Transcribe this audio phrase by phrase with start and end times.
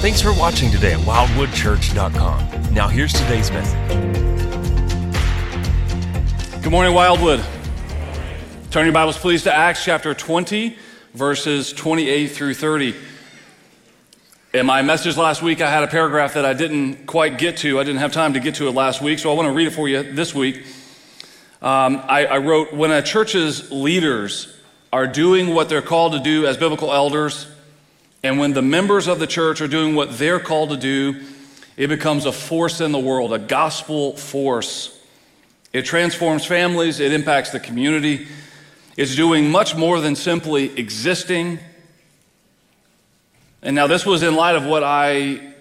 [0.00, 2.72] Thanks for watching today at wildwoodchurch.com.
[2.72, 3.76] Now, here's today's message.
[6.62, 7.44] Good morning, Wildwood.
[8.70, 10.78] Turn your Bibles, please, to Acts chapter 20,
[11.12, 12.94] verses 28 through 30.
[14.54, 17.78] In my message last week, I had a paragraph that I didn't quite get to.
[17.78, 19.66] I didn't have time to get to it last week, so I want to read
[19.66, 20.64] it for you this week.
[21.60, 24.56] Um, I, I wrote When a church's leaders
[24.94, 27.46] are doing what they're called to do as biblical elders,
[28.22, 31.22] and when the members of the church are doing what they're called to do,
[31.76, 34.98] it becomes a force in the world, a gospel force.
[35.72, 38.28] It transforms families, it impacts the community.
[38.96, 41.60] It's doing much more than simply existing
[43.62, 45.52] and now this was in light of what I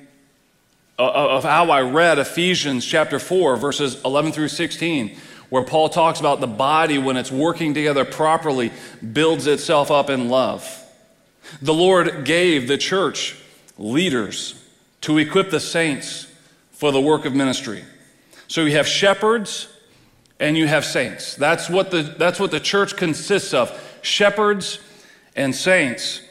[0.97, 5.17] uh, uh, of how I read Ephesians chapter 4 verses 11 through 16
[5.49, 8.71] where Paul talks about the body when it's working together properly
[9.13, 10.85] builds itself up in love.
[11.61, 13.35] The Lord gave the church
[13.77, 14.63] leaders
[15.01, 16.27] to equip the saints
[16.71, 17.83] for the work of ministry.
[18.47, 19.67] So you have shepherds
[20.39, 21.35] and you have saints.
[21.35, 24.79] That's what the, that's what the church consists of shepherds
[25.35, 26.21] and saints.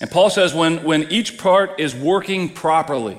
[0.00, 3.18] And Paul says when, when each part is working properly,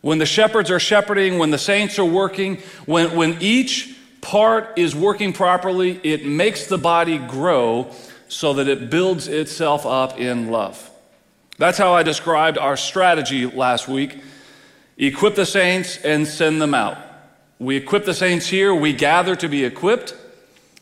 [0.00, 4.96] when the shepherds are shepherding, when the saints are working, when, when each part is
[4.96, 7.92] working properly, it makes the body grow
[8.32, 10.90] so that it builds itself up in love.
[11.58, 14.18] That's how I described our strategy last week
[14.96, 16.96] equip the saints and send them out.
[17.58, 20.14] We equip the saints here, we gather to be equipped,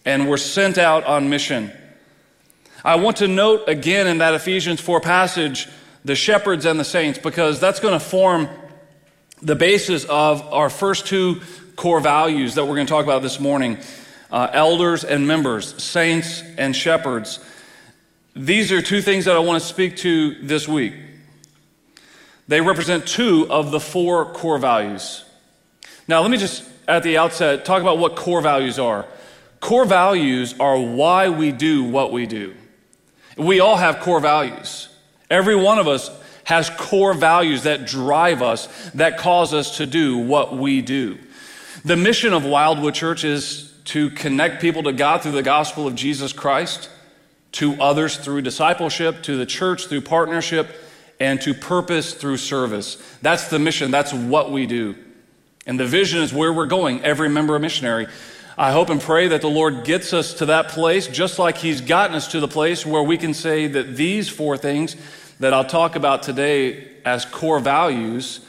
[0.05, 1.73] and we're sent out on mission.
[2.85, 5.69] I want to note again in that Ephesians 4 passage
[6.05, 8.49] the shepherds and the saints because that's going to form
[9.43, 11.41] the basis of our first two
[11.77, 13.79] core values that we're going to talk about this morning
[14.31, 17.41] uh, elders and members, saints and shepherds.
[18.35, 20.95] These are two things that I want to speak to this week.
[22.49, 25.25] They represent two of the four core values.
[26.09, 29.07] Now, let me just at the outset talk about what core values are.
[29.61, 32.55] Core values are why we do what we do.
[33.37, 34.89] We all have core values.
[35.31, 36.11] Every one of us
[36.45, 41.19] has core values that drive us, that cause us to do what we do.
[41.85, 45.95] The mission of Wildwood Church is to connect people to God through the gospel of
[45.95, 46.91] Jesus Christ,
[47.53, 50.69] to others through discipleship, to the church through partnership,
[51.19, 52.97] and to purpose through service.
[53.23, 54.97] That's the mission, that's what we do.
[55.67, 58.07] And the vision is where we're going, every member of missionary.
[58.57, 61.81] I hope and pray that the Lord gets us to that place, just like He's
[61.81, 64.97] gotten us to the place where we can say that these four things
[65.39, 68.41] that I'll talk about today as core values,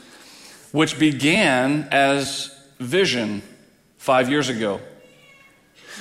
[0.72, 3.42] which began as vision
[3.96, 4.80] five years ago.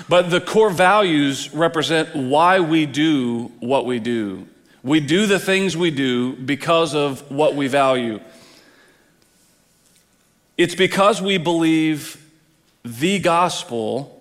[0.07, 4.47] But the core values represent why we do what we do.
[4.83, 8.19] We do the things we do because of what we value.
[10.57, 12.23] It's because we believe
[12.83, 14.17] the gospel.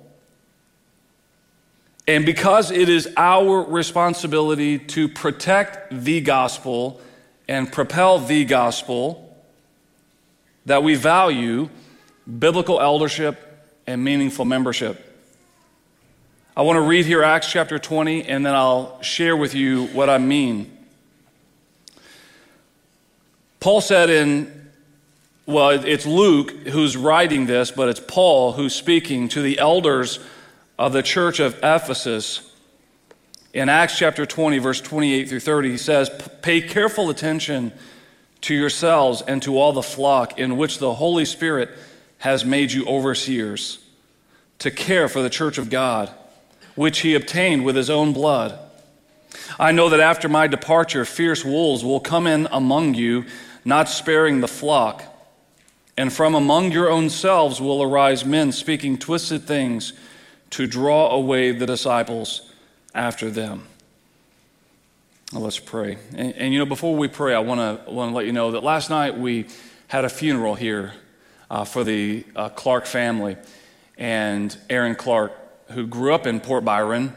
[2.07, 7.01] And because it is our responsibility to protect the gospel
[7.49, 9.27] and propel the gospel,
[10.67, 11.69] that we value
[12.39, 15.10] biblical eldership and meaningful membership.
[16.61, 20.11] I want to read here Acts chapter 20, and then I'll share with you what
[20.11, 20.71] I mean.
[23.61, 24.71] Paul said in
[25.47, 30.19] well, it's Luke who's writing this, but it's Paul who's speaking to the elders
[30.79, 32.55] of the church of Ephesus.
[33.55, 36.11] In Acts chapter 20, verse 28 through 30, he says,
[36.43, 37.73] Pay careful attention
[38.43, 41.71] to yourselves and to all the flock in which the Holy Spirit
[42.19, 43.79] has made you overseers,
[44.59, 46.15] to care for the church of God,
[46.81, 48.59] which he obtained with his own blood.
[49.59, 53.27] I know that after my departure, fierce wolves will come in among you,
[53.67, 55.05] not sparing the flock.
[55.99, 59.93] And from among your own selves will arise men speaking twisted things
[60.53, 62.51] to draw away the disciples
[62.95, 63.67] after them.
[65.35, 65.99] Let's pray.
[66.15, 68.53] And, and, you know, before we pray, I want to want to let you know
[68.53, 69.49] that last night we
[69.89, 70.95] had a funeral here
[71.51, 73.37] uh, for the uh, Clark family,
[73.99, 75.33] and Erin Clark,
[75.71, 77.15] who grew up in Port Byron,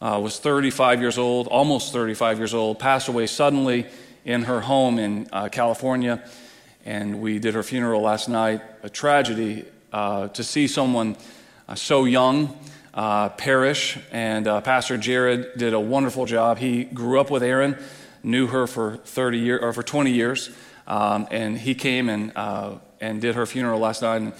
[0.00, 3.86] uh, was 35 years old, almost 35 years old, passed away suddenly
[4.24, 6.22] in her home in uh, California
[6.86, 8.62] and we did her funeral last night.
[8.84, 11.16] A tragedy uh, to see someone
[11.68, 12.56] uh, so young
[12.94, 16.58] uh, perish, and Pastor Jared did a wonderful job.
[16.58, 17.76] He grew up with Erin,
[18.22, 20.50] knew her for 30 years or for 20 years,
[20.86, 22.32] um, and he came and
[22.98, 24.32] and did her funeral last night, and,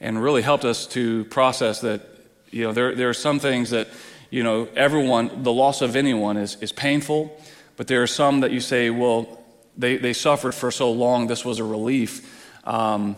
[0.00, 2.09] and really helped us to process that.
[2.50, 3.88] You know, there there are some things that
[4.30, 7.40] you know everyone the loss of anyone is is painful,
[7.76, 9.40] but there are some that you say, well
[9.80, 12.66] they, they suffered for so long, this was a relief.
[12.66, 13.16] Um,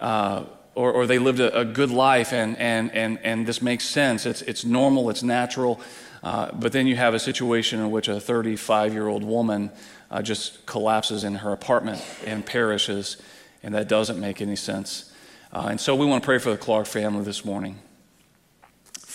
[0.00, 0.44] uh,
[0.74, 4.26] or, or, they lived a, a, good life, and, and, and, and this makes sense.
[4.26, 5.80] It's, it's normal, it's natural.
[6.22, 9.72] Uh, but then you have a situation in which a 35 year old woman
[10.10, 13.16] uh, just collapses in her apartment and perishes,
[13.64, 15.12] and that doesn't make any sense.
[15.52, 17.80] Uh, and so we want to pray for the Clark family this morning.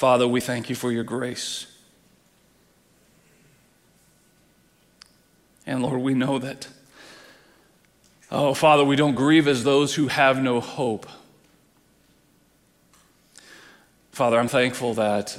[0.03, 1.65] Father, we thank you for your grace.
[5.65, 6.67] And Lord, we know that,
[8.29, 11.07] oh, Father, we don't grieve as those who have no hope.
[14.11, 15.37] Father, I'm thankful that,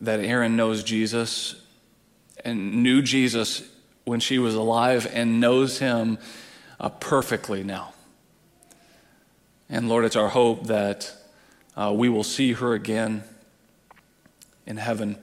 [0.00, 1.60] that Erin knows Jesus
[2.44, 3.68] and knew Jesus
[4.04, 6.16] when she was alive and knows him
[6.78, 7.92] uh, perfectly now.
[9.68, 11.23] And Lord, it's our hope that
[11.76, 13.24] uh, we will see her again
[14.66, 15.16] in heaven.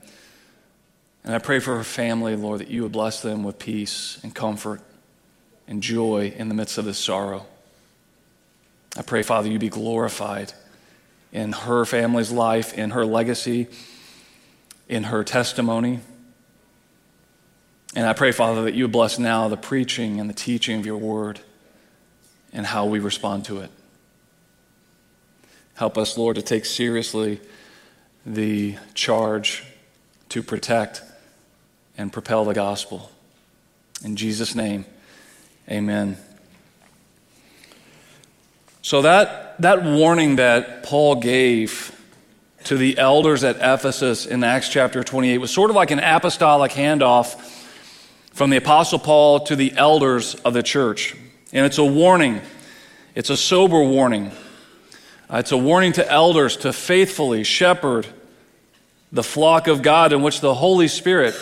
[1.24, 4.34] And I pray for her family, Lord, that you would bless them with peace and
[4.34, 4.80] comfort
[5.68, 7.46] and joy in the midst of this sorrow.
[8.96, 10.52] I pray, Father, you be glorified
[11.32, 13.68] in her family's life, in her legacy,
[14.88, 16.00] in her testimony.
[17.94, 20.98] And I pray, Father, that you bless now the preaching and the teaching of your
[20.98, 21.40] word
[22.52, 23.70] and how we respond to it.
[25.74, 27.40] Help us, Lord, to take seriously
[28.26, 29.64] the charge
[30.28, 31.02] to protect
[31.96, 33.10] and propel the gospel.
[34.04, 34.84] In Jesus' name,
[35.68, 36.16] amen.
[38.82, 41.96] So, that, that warning that Paul gave
[42.64, 46.72] to the elders at Ephesus in Acts chapter 28 was sort of like an apostolic
[46.72, 47.34] handoff
[48.32, 51.14] from the Apostle Paul to the elders of the church.
[51.52, 52.40] And it's a warning,
[53.14, 54.32] it's a sober warning.
[55.32, 58.06] Uh, it's a warning to elders to faithfully shepherd
[59.12, 61.34] the flock of God in which the Holy Spirit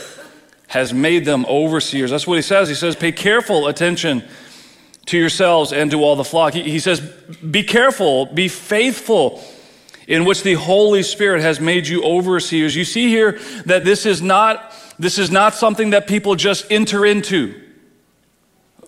[0.69, 2.11] has made them overseers.
[2.13, 2.69] That's what he says.
[2.69, 4.23] He says, Pay careful attention
[5.07, 6.55] to yourselves and to all the flock.
[6.55, 9.43] He, he says, Be careful, be faithful
[10.07, 12.77] in which the Holy Spirit has made you overseers.
[12.77, 17.05] You see here that this is not, this is not something that people just enter
[17.05, 17.61] into.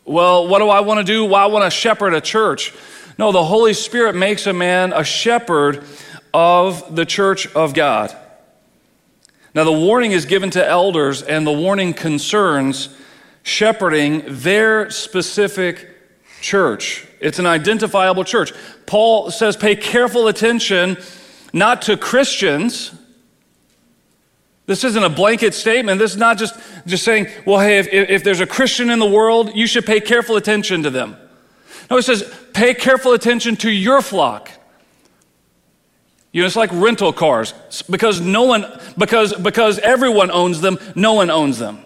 [0.04, 1.24] Well, what do I want to do?
[1.24, 2.72] Well, I want to shepherd a church.
[3.18, 5.84] No, the Holy Spirit makes a man a shepherd
[6.32, 8.16] of the church of God.
[9.54, 12.88] Now, the warning is given to elders, and the warning concerns
[13.42, 15.88] shepherding their specific
[16.40, 17.06] church.
[17.20, 18.52] It's an identifiable church.
[18.86, 20.96] Paul says, pay careful attention
[21.52, 22.94] not to Christians.
[24.66, 25.98] This isn't a blanket statement.
[25.98, 29.06] This is not just, just saying, well, hey, if, if there's a Christian in the
[29.06, 31.16] world, you should pay careful attention to them.
[31.92, 32.24] No, it says,
[32.54, 34.50] pay careful attention to your flock.
[36.32, 37.52] You know, it's like rental cars.
[37.90, 38.64] Because no one,
[38.96, 41.84] because, because everyone owns them, no one owns them.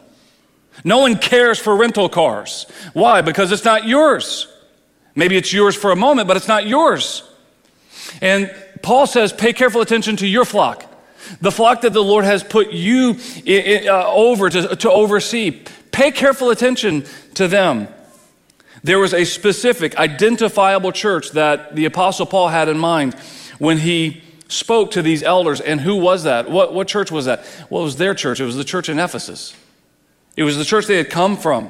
[0.84, 2.66] No one cares for rental cars.
[2.92, 3.20] Why?
[3.20, 4.46] Because it's not yours.
[5.16, 7.28] Maybe it's yours for a moment, but it's not yours.
[8.20, 10.84] And Paul says, pay careful attention to your flock,
[11.40, 15.64] the flock that the Lord has put you uh, over to, to oversee.
[15.90, 17.88] Pay careful attention to them.
[18.86, 23.14] There was a specific, identifiable church that the Apostle Paul had in mind
[23.58, 25.60] when he spoke to these elders.
[25.60, 26.48] And who was that?
[26.48, 27.44] What, what church was that?
[27.68, 28.38] Well, it was their church.
[28.38, 29.56] It was the church in Ephesus.
[30.36, 31.68] It was the church they had come from.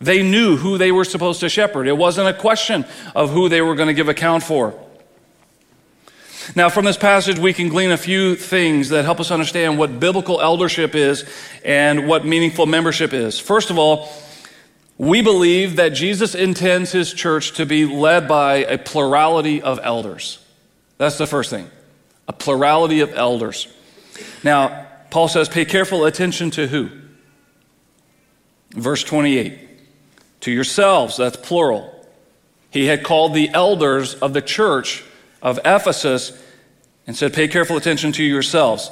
[0.00, 1.86] They knew who they were supposed to shepherd.
[1.86, 4.72] It wasn't a question of who they were going to give account for.
[6.56, 10.00] Now, from this passage, we can glean a few things that help us understand what
[10.00, 11.26] biblical eldership is
[11.62, 13.38] and what meaningful membership is.
[13.38, 14.08] First of all,
[14.98, 20.38] we believe that Jesus intends his church to be led by a plurality of elders.
[20.98, 21.70] That's the first thing
[22.26, 23.68] a plurality of elders.
[24.42, 26.90] Now, Paul says, pay careful attention to who?
[28.70, 29.58] Verse 28
[30.40, 31.90] To yourselves, that's plural.
[32.70, 35.04] He had called the elders of the church
[35.42, 36.32] of Ephesus
[37.06, 38.90] and said, pay careful attention to yourselves.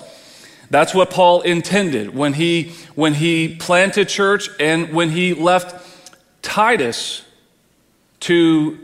[0.71, 5.92] That's what Paul intended when he, when he planted church and when he left
[6.43, 7.23] Titus
[8.21, 8.79] to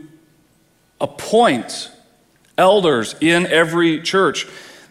[0.99, 1.91] appoint
[2.57, 4.47] elders in every church.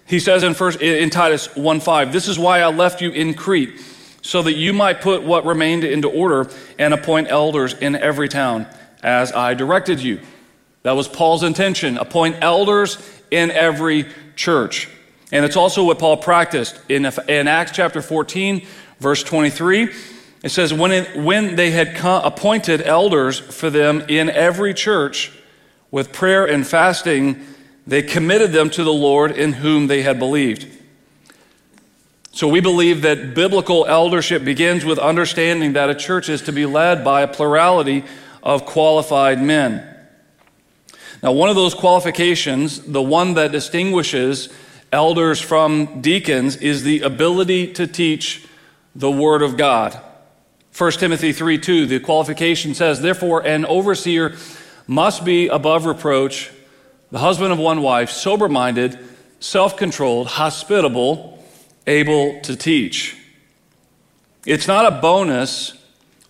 [0.06, 3.78] He says in first in Titus 1:5, "This is why I left you in Crete,
[4.22, 6.48] so that you might put what remained into order
[6.78, 8.66] and appoint elders in every town
[9.02, 10.20] as I directed you."
[10.82, 12.96] That was Paul's intention, appoint elders
[13.30, 14.06] in every
[14.36, 14.88] church.
[15.30, 18.66] And it's also what Paul practiced in, in Acts chapter 14,
[19.00, 19.90] verse 23.
[20.42, 25.32] It says, when, it, when they had appointed elders for them in every church
[25.90, 27.44] with prayer and fasting,
[27.86, 30.66] they committed them to the Lord in whom they had believed.
[32.30, 36.66] So we believe that biblical eldership begins with understanding that a church is to be
[36.66, 38.04] led by a plurality
[38.42, 39.84] of qualified men.
[41.20, 44.50] Now, one of those qualifications, the one that distinguishes
[44.92, 48.46] elders from deacons, is the ability to teach
[48.94, 50.00] the Word of God.
[50.78, 54.36] 1 Timothy 3 2, the qualification says, Therefore, an overseer
[54.86, 56.52] must be above reproach,
[57.10, 58.96] the husband of one wife, sober minded,
[59.40, 61.44] self controlled, hospitable,
[61.88, 63.16] able to teach.
[64.46, 65.72] It's not a bonus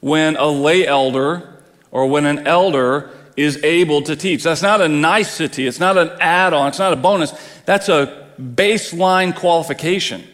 [0.00, 4.45] when a lay elder or when an elder is able to teach.
[4.45, 7.33] That's not a nicety, it's not an add on, it's not a bonus.
[7.67, 10.25] That's a baseline qualification.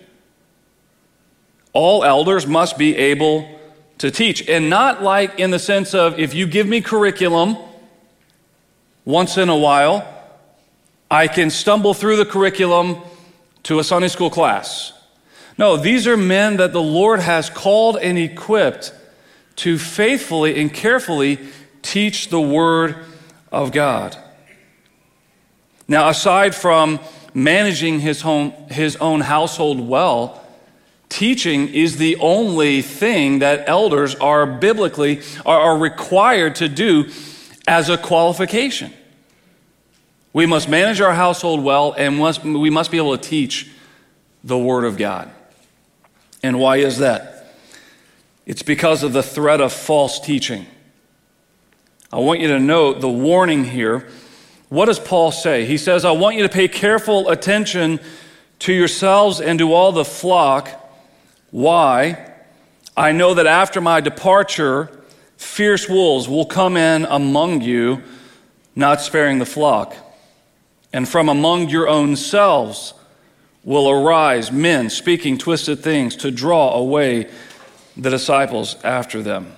[1.73, 3.55] All elders must be able
[3.99, 4.49] to teach.
[4.49, 7.57] And not like in the sense of if you give me curriculum
[9.05, 10.11] once in a while,
[11.11, 12.99] I can stumble through the curriculum
[13.65, 14.93] to a Sunday school class.
[15.57, 18.93] No, these are men that the Lord has called and equipped
[19.57, 21.39] to faithfully and carefully
[21.83, 22.97] teach the Word
[23.53, 24.17] of God.
[25.87, 26.99] Now, aside from
[27.35, 30.44] managing his, home, his own household well,
[31.15, 37.09] teaching is the only thing that elders are biblically are, required to do
[37.69, 38.93] as a qualification.
[40.33, 43.71] We must manage our household well, and must, we must be able to teach
[44.43, 45.31] the Word of God.
[46.43, 47.55] And why is that?
[48.45, 50.67] It's because of the threat of false teaching.
[52.13, 54.09] I want you to note the warning here.
[54.69, 55.65] What does Paul say?
[55.65, 58.01] He says, I want you to pay careful attention
[58.61, 60.81] to yourselves and to all the flock.
[61.55, 62.33] Why?
[62.97, 64.91] I know that after my departure,
[65.37, 68.03] fierce wolves will come in among you,
[68.75, 69.95] not sparing the flock.
[70.93, 72.93] And from among your own selves
[73.63, 77.31] will arise men speaking twisted things to draw away
[77.97, 79.53] the disciples after them.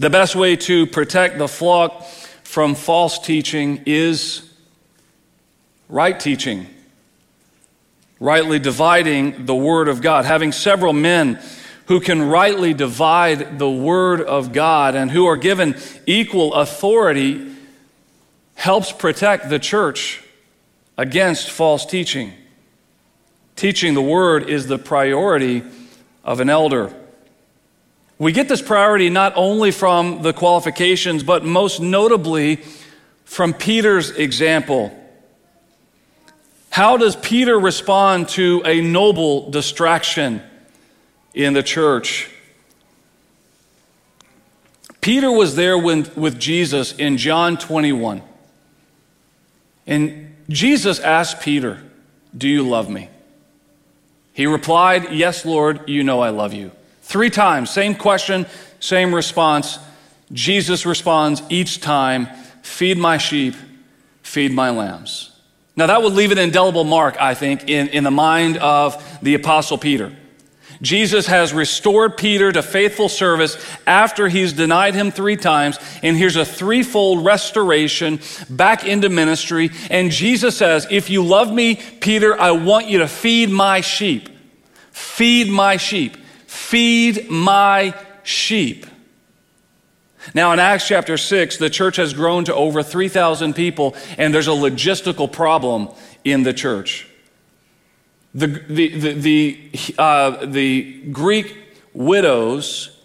[0.00, 2.02] The best way to protect the flock
[2.42, 4.52] from false teaching is
[5.88, 6.66] right teaching,
[8.20, 11.40] rightly dividing the Word of God, having several men
[11.86, 17.54] who can rightly divide the Word of God and who are given equal authority
[18.54, 20.22] helps protect the church
[20.96, 22.32] against false teaching.
[23.56, 25.62] Teaching the Word is the priority
[26.24, 26.92] of an elder.
[28.18, 32.56] We get this priority not only from the qualifications, but most notably
[33.24, 34.97] from Peter's example.
[36.70, 40.42] How does Peter respond to a noble distraction
[41.34, 42.30] in the church?
[45.00, 48.22] Peter was there when, with Jesus in John 21.
[49.86, 51.82] And Jesus asked Peter,
[52.36, 53.08] Do you love me?
[54.34, 56.72] He replied, Yes, Lord, you know I love you.
[57.02, 58.46] Three times, same question,
[58.80, 59.78] same response.
[60.30, 62.28] Jesus responds each time
[62.62, 63.54] feed my sheep,
[64.22, 65.27] feed my lambs.
[65.78, 69.34] Now, that would leave an indelible mark, I think, in, in the mind of the
[69.34, 70.12] Apostle Peter.
[70.82, 73.56] Jesus has restored Peter to faithful service
[73.86, 75.78] after he's denied him three times.
[76.02, 78.18] And here's a threefold restoration
[78.50, 79.70] back into ministry.
[79.88, 84.28] And Jesus says, If you love me, Peter, I want you to feed my sheep.
[84.90, 86.16] Feed my sheep.
[86.48, 87.94] Feed my
[88.24, 88.84] sheep.
[90.34, 94.48] Now, in Acts chapter 6, the church has grown to over 3,000 people, and there's
[94.48, 95.88] a logistical problem
[96.24, 97.06] in the church.
[98.34, 101.56] The, the, the, the, uh, the Greek
[101.92, 102.96] widows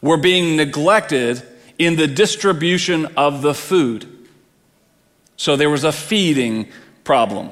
[0.00, 1.42] were being neglected
[1.78, 4.28] in the distribution of the food.
[5.36, 6.68] So there was a feeding
[7.04, 7.50] problem.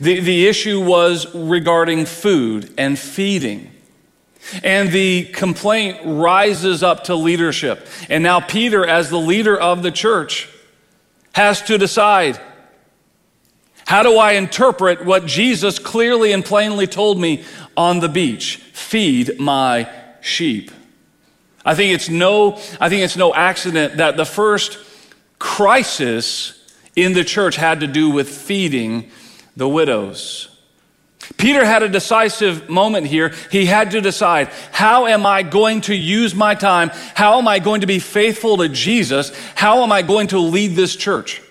[0.00, 3.72] The, the issue was regarding food and feeding.
[4.62, 7.86] And the complaint rises up to leadership.
[8.08, 10.48] And now, Peter, as the leader of the church,
[11.32, 12.40] has to decide
[13.86, 17.44] how do I interpret what Jesus clearly and plainly told me
[17.76, 18.56] on the beach?
[18.72, 19.88] Feed my
[20.20, 20.72] sheep.
[21.64, 24.78] I think it's no, I think it's no accident that the first
[25.38, 26.52] crisis
[26.96, 29.10] in the church had to do with feeding
[29.56, 30.55] the widows.
[31.36, 33.34] Peter had a decisive moment here.
[33.50, 36.90] He had to decide how am I going to use my time?
[37.14, 39.36] How am I going to be faithful to Jesus?
[39.54, 41.42] How am I going to lead this church?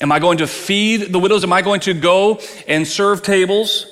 [0.00, 1.44] Am I going to feed the widows?
[1.44, 3.86] Am I going to go and serve tables?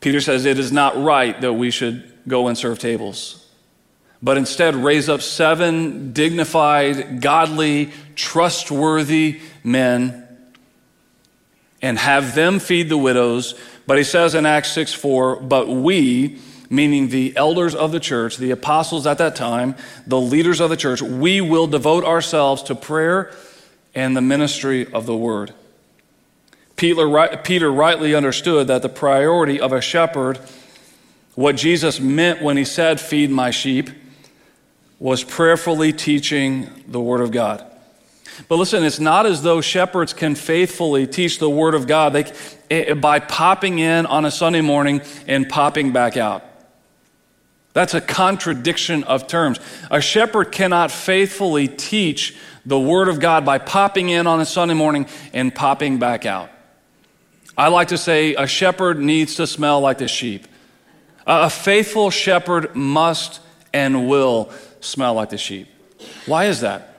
[0.00, 3.46] Peter says it is not right that we should go and serve tables,
[4.22, 10.21] but instead raise up seven dignified, godly, trustworthy men
[11.82, 13.54] and have them feed the widows
[13.86, 16.38] But he says in Acts 6 4, but we,
[16.70, 19.74] meaning the elders of the church, the apostles at that time,
[20.06, 23.32] the leaders of the church, we will devote ourselves to prayer
[23.94, 25.52] and the ministry of the word.
[26.76, 30.38] Peter, Peter rightly understood that the priority of a shepherd,
[31.34, 33.90] what Jesus meant when he said, Feed my sheep,
[34.98, 37.64] was prayerfully teaching the Word of God.
[38.48, 42.32] But listen, it's not as though shepherds can faithfully teach the Word of God they,
[42.70, 46.44] eh, by popping in on a Sunday morning and popping back out.
[47.72, 49.58] That's a contradiction of terms.
[49.90, 52.36] A shepherd cannot faithfully teach
[52.66, 56.50] the Word of God by popping in on a Sunday morning and popping back out.
[57.56, 60.46] I like to say a shepherd needs to smell like the sheep.
[61.26, 63.40] A faithful shepherd must
[63.72, 65.68] and will smell like the sheep.
[66.26, 66.91] Why is that?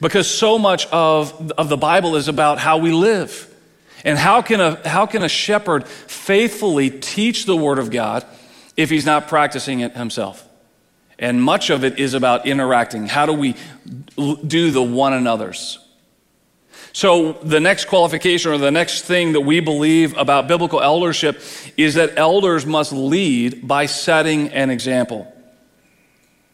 [0.00, 3.46] Because so much of, of the Bible is about how we live.
[4.04, 8.24] And how can, a, how can a shepherd faithfully teach the Word of God
[8.76, 10.46] if he's not practicing it himself?
[11.18, 13.06] And much of it is about interacting.
[13.06, 13.54] How do we
[14.16, 15.78] do the one another's?
[16.92, 21.40] So, the next qualification or the next thing that we believe about biblical eldership
[21.76, 25.29] is that elders must lead by setting an example.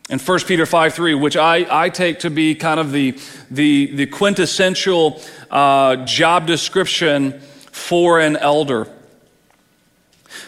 [0.08, 3.18] In 1 Peter 5 3, which I, I take to be kind of the,
[3.50, 5.20] the, the quintessential
[5.50, 7.40] uh, job description
[7.72, 8.88] for an elder.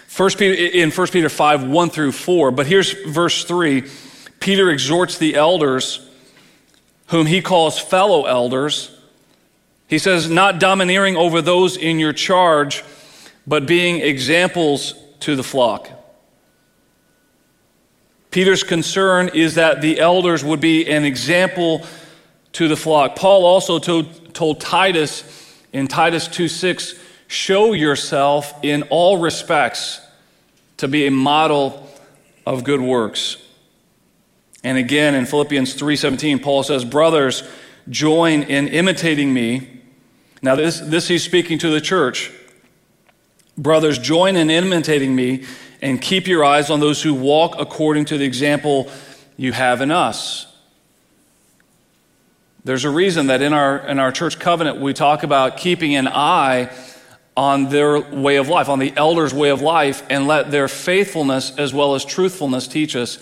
[0.06, 3.84] First Peter, in 1 Peter 5 1 through 4, but here's verse 3
[4.40, 6.08] Peter exhorts the elders,
[7.08, 8.94] whom he calls fellow elders
[9.88, 12.84] he says, not domineering over those in your charge,
[13.46, 15.88] but being examples to the flock.
[18.30, 21.84] Peter's concern is that the elders would be an example
[22.52, 23.16] to the flock.
[23.16, 25.24] Paul also told, told Titus
[25.72, 26.94] in Titus 2 6,
[27.26, 30.00] show yourself in all respects
[30.78, 31.88] to be a model
[32.46, 33.36] of good works.
[34.64, 37.42] And again in Philippians 3:17 Paul says, "Brothers,
[37.88, 39.78] join in imitating me
[40.40, 42.30] now, this, this he's speaking to the church.
[43.56, 45.44] Brothers, join in imitating me
[45.80, 48.90] and keep your eyes on those who walk according to the example
[49.36, 50.46] you have in us.
[52.64, 56.08] There's a reason that in our, in our church covenant we talk about keeping an
[56.08, 56.70] eye
[57.36, 61.56] on their way of life, on the elders' way of life, and let their faithfulness
[61.56, 63.18] as well as truthfulness teach us.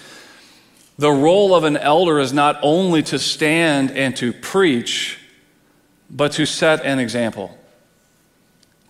[0.98, 5.18] The role of an elder is not only to stand and to preach,
[6.10, 7.56] but to set an example,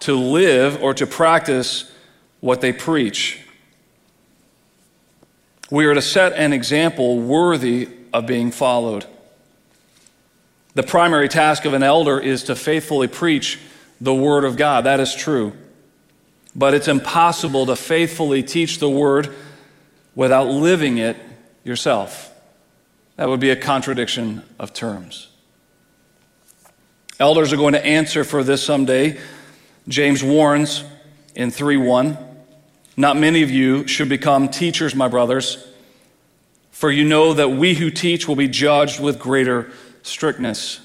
[0.00, 1.90] to live or to practice
[2.40, 3.40] what they preach.
[5.70, 9.04] We are to set an example worthy of being followed.
[10.74, 13.58] The primary task of an elder is to faithfully preach
[14.00, 14.84] the Word of God.
[14.84, 15.52] That is true.
[16.54, 19.34] But it's impossible to faithfully teach the Word
[20.14, 21.16] without living it
[21.64, 22.32] yourself.
[23.16, 25.28] That would be a contradiction of terms.
[27.18, 29.18] Elders are going to answer for this someday.
[29.88, 30.84] James warns
[31.34, 32.25] in 3 1
[32.96, 35.66] Not many of you should become teachers, my brothers,
[36.70, 39.70] for you know that we who teach will be judged with greater
[40.02, 40.80] strictness.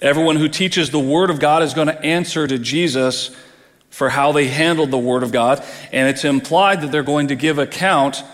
[0.00, 3.30] Everyone who teaches the Word of God is going to answer to Jesus
[3.90, 7.36] for how they handled the Word of God, and it's implied that they're going to
[7.36, 8.24] give account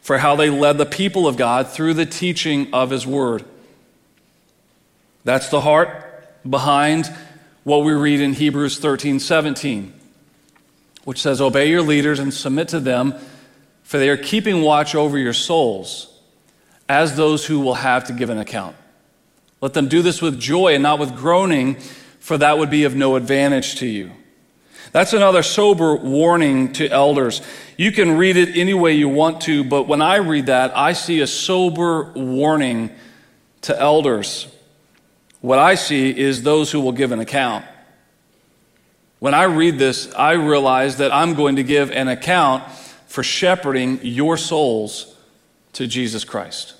[0.00, 3.44] for how they led the people of God through the teaching of His Word.
[5.24, 6.04] That's the heart
[6.48, 7.12] behind
[7.64, 9.92] what we read in Hebrews 13 17,
[11.08, 13.14] which says, Obey your leaders and submit to them,
[13.82, 16.14] for they are keeping watch over your souls
[16.86, 18.76] as those who will have to give an account.
[19.62, 21.76] Let them do this with joy and not with groaning,
[22.20, 24.10] for that would be of no advantage to you.
[24.92, 27.40] That's another sober warning to elders.
[27.78, 30.92] You can read it any way you want to, but when I read that, I
[30.92, 32.90] see a sober warning
[33.62, 34.46] to elders.
[35.40, 37.64] What I see is those who will give an account.
[39.18, 42.70] When I read this, I realize that I'm going to give an account
[43.06, 45.16] for shepherding your souls
[45.72, 46.74] to Jesus Christ.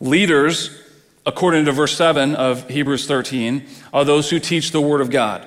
[0.00, 0.80] Leaders,
[1.26, 5.46] according to verse 7 of Hebrews 13, are those who teach the Word of God.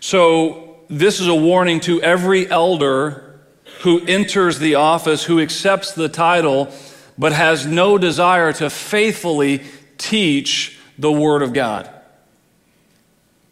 [0.00, 3.40] So, this is a warning to every elder
[3.80, 6.72] who enters the office, who accepts the title
[7.18, 9.64] but has no desire to faithfully
[9.98, 11.90] teach the Word of God.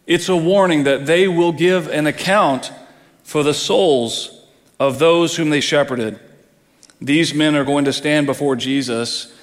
[0.07, 2.71] It's a warning that they will give an account
[3.23, 4.41] for the souls
[4.79, 6.17] of those whom they shepherded.
[7.01, 9.33] These men are going to stand before Jesus,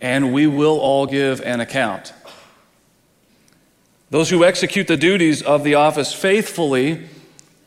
[0.00, 2.14] and we will all give an account.
[4.08, 7.06] Those who execute the duties of the office faithfully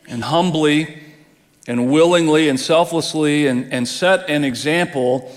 [0.08, 1.00] and humbly
[1.68, 5.32] and willingly and selflessly and, and set an example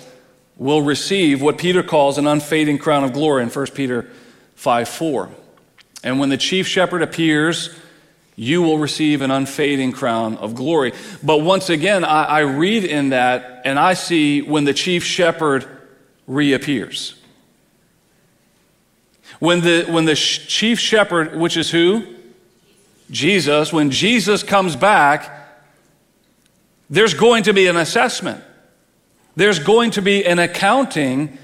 [0.58, 4.10] will receive what Peter calls an unfading crown of glory in 1 Peter
[4.56, 5.30] 5 4.
[6.06, 7.76] And when the chief shepherd appears,
[8.36, 10.94] you will receive an unfading crown of glory.
[11.24, 15.68] But once again, I, I read in that and I see when the chief shepherd
[16.28, 17.16] reappears.
[19.40, 22.16] When the, when the chief shepherd, which is who?
[23.10, 25.32] Jesus, when Jesus comes back,
[26.88, 28.44] there's going to be an assessment.
[29.36, 31.38] There's going to be an accounting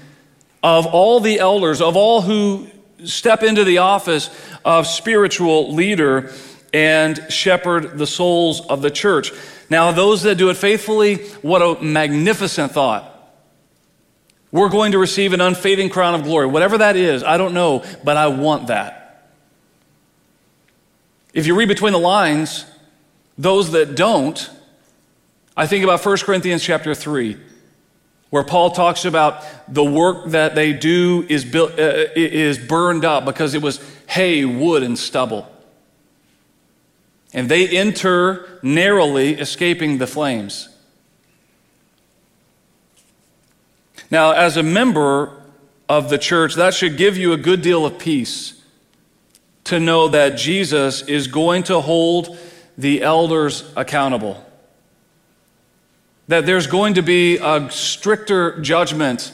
[0.62, 2.68] of all the elders, of all who
[3.04, 4.30] step into the office
[4.64, 6.32] of spiritual leader
[6.72, 9.32] and shepherd the souls of the church.
[9.68, 13.08] Now, those that do it faithfully, what a magnificent thought.
[14.50, 16.46] We're going to receive an unfading crown of glory.
[16.46, 19.32] Whatever that is, I don't know, but I want that.
[21.32, 22.66] If you read between the lines,
[23.38, 24.50] those that don't,
[25.56, 27.38] I think about 1 Corinthians chapter 3,
[28.32, 33.26] where Paul talks about the work that they do is, built, uh, is burned up
[33.26, 35.46] because it was hay, wood, and stubble.
[37.34, 40.70] And they enter narrowly, escaping the flames.
[44.10, 45.36] Now, as a member
[45.86, 48.58] of the church, that should give you a good deal of peace
[49.64, 52.38] to know that Jesus is going to hold
[52.78, 54.42] the elders accountable.
[56.28, 59.32] That there's going to be a stricter judgment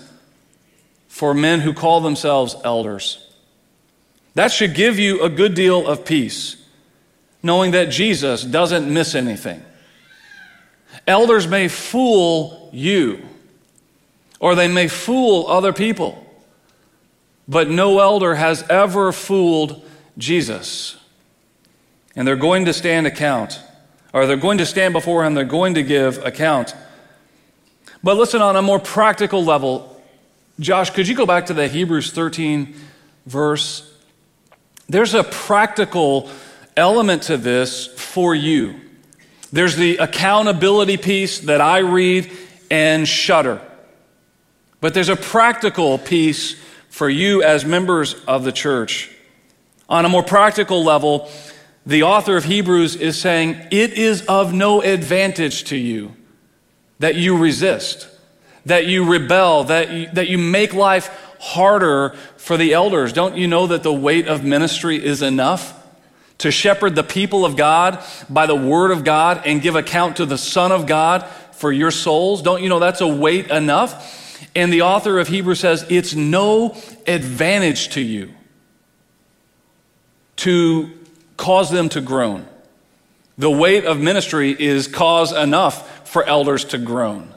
[1.09, 3.24] for men who call themselves elders.
[4.35, 6.57] That should give you a good deal of peace,
[7.42, 9.62] knowing that Jesus doesn't miss anything.
[11.07, 13.22] Elders may fool you
[14.40, 16.24] or they may fool other people.
[17.46, 19.85] But no elder has ever fooled
[20.16, 20.96] Jesus.
[22.14, 23.61] And they're going to stand account,
[24.12, 26.75] or they're going to stand before him, they're going to give account.
[28.03, 30.01] But listen, on a more practical level,
[30.61, 32.75] Josh, could you go back to the Hebrews 13
[33.27, 33.92] verse?
[34.88, 36.31] There's a practical
[36.77, 38.81] element to this for you.
[39.53, 42.31] There's the accountability piece that I read
[42.71, 43.61] and shudder.
[44.81, 46.57] But there's a practical piece
[46.88, 49.11] for you as members of the church.
[49.88, 51.31] On a more practical level,
[51.88, 56.14] the author of Hebrews is saying, It is of no advantage to you
[56.98, 58.07] that you resist,
[58.66, 61.09] that you rebel, that you, that you make life
[61.40, 63.14] harder for the elders.
[63.14, 65.74] Don't you know that the weight of ministry is enough?
[66.38, 70.27] To shepherd the people of God by the word of God and give account to
[70.27, 72.42] the Son of God for your souls.
[72.42, 74.46] Don't you know that's a weight enough?
[74.55, 78.35] And the author of Hebrews says, It's no advantage to you
[80.37, 80.98] to
[81.38, 82.46] cause them to groan.
[83.38, 87.33] The weight of ministry is cause enough for elders to groan.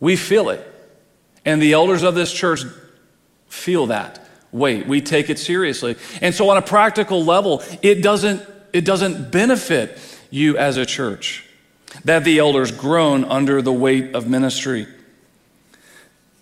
[0.00, 0.74] We feel it.
[1.46, 2.64] And the elders of this church
[3.48, 4.86] feel that weight.
[4.86, 5.96] We take it seriously.
[6.20, 9.98] And so, on a practical level, it doesn't, it doesn't benefit
[10.30, 11.44] you as a church
[12.04, 14.86] that the elders groan under the weight of ministry.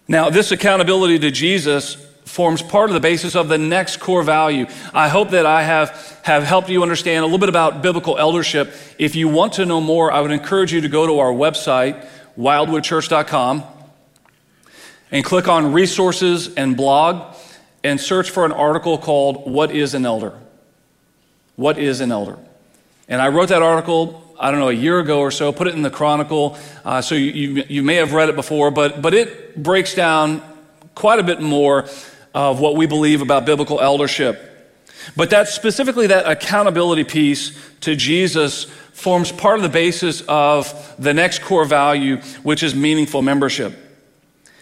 [0.09, 4.67] Now, this accountability to Jesus forms part of the basis of the next core value.
[4.93, 8.75] I hope that I have, have helped you understand a little bit about biblical eldership.
[8.99, 12.07] If you want to know more, I would encourage you to go to our website,
[12.39, 13.65] wildwoodchurch.com,
[15.13, 17.35] and click on resources and blog
[17.85, 20.37] and search for an article called What is an Elder?
[21.55, 22.39] What is an Elder?
[23.09, 25.75] And I wrote that article I don't know, a year ago or so, put it
[25.75, 26.59] in the Chronicle.
[26.85, 30.43] Uh, so you, you, you, may have read it before, but, but it breaks down
[30.95, 31.87] quite a bit more
[32.37, 34.39] of what we believe about biblical eldership.
[35.17, 41.15] But that specifically, that accountability piece to Jesus forms part of the basis of the
[41.15, 43.75] next core value, which is meaningful membership.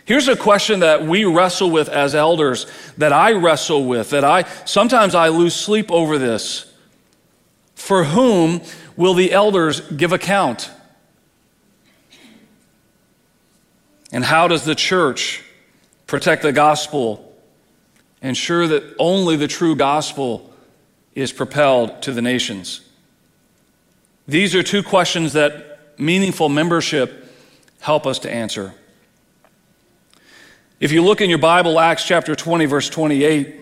[0.04, 4.44] Here's a question that we wrestle with as elders, that I wrestle with, that I
[4.64, 6.72] sometimes I lose sleep over this.
[7.74, 8.60] For whom
[8.96, 10.70] will the elders give account?
[14.12, 15.42] And how does the church
[16.06, 17.33] protect the gospel,
[18.24, 20.52] ensure that only the true gospel
[21.14, 22.80] is propelled to the nations?
[24.26, 27.30] These are two questions that meaningful membership
[27.80, 28.74] help us to answer.
[30.80, 33.60] If you look in your Bible, Acts chapter 20, verse 28,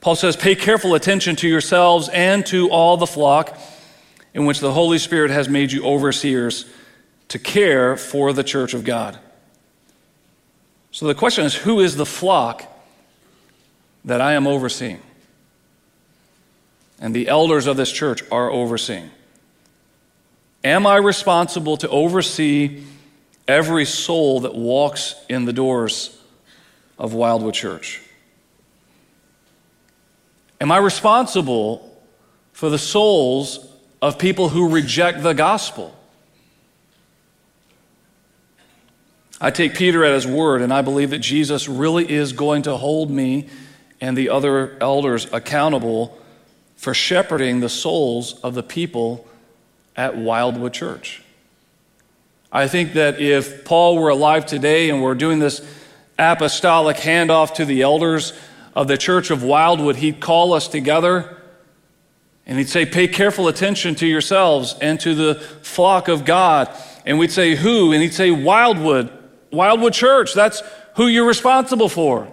[0.00, 3.58] Paul says, Pay careful attention to yourselves and to all the flock
[4.34, 6.66] in which the Holy Spirit has made you overseers
[7.28, 9.18] to care for the church of God.
[10.90, 12.75] So the question is who is the flock
[14.06, 15.02] that I am overseeing?
[16.98, 19.10] and the elders of this church are overseeing.
[20.64, 22.82] Am I responsible to oversee
[23.46, 26.18] every soul that walks in the doors
[26.98, 28.02] of Wildwood Church?
[30.60, 31.96] Am I responsible
[32.52, 33.68] for the souls
[34.00, 35.94] of people who reject the gospel?
[39.38, 42.76] I take Peter at his word, and I believe that Jesus really is going to
[42.76, 43.50] hold me
[44.00, 46.18] and the other elders accountable
[46.76, 49.26] for shepherding the souls of the people
[49.96, 51.22] at Wildwood Church.
[52.52, 55.66] I think that if Paul were alive today and we're doing this
[56.18, 58.32] apostolic handoff to the elders
[58.74, 61.36] of the church of Wildwood, he'd call us together
[62.46, 66.74] and he'd say, Pay careful attention to yourselves and to the flock of God.
[67.04, 67.92] And we'd say, Who?
[67.92, 69.10] And he'd say, Wildwood,
[69.50, 70.32] Wildwood Church.
[70.32, 70.62] That's
[70.94, 72.30] who you're responsible for.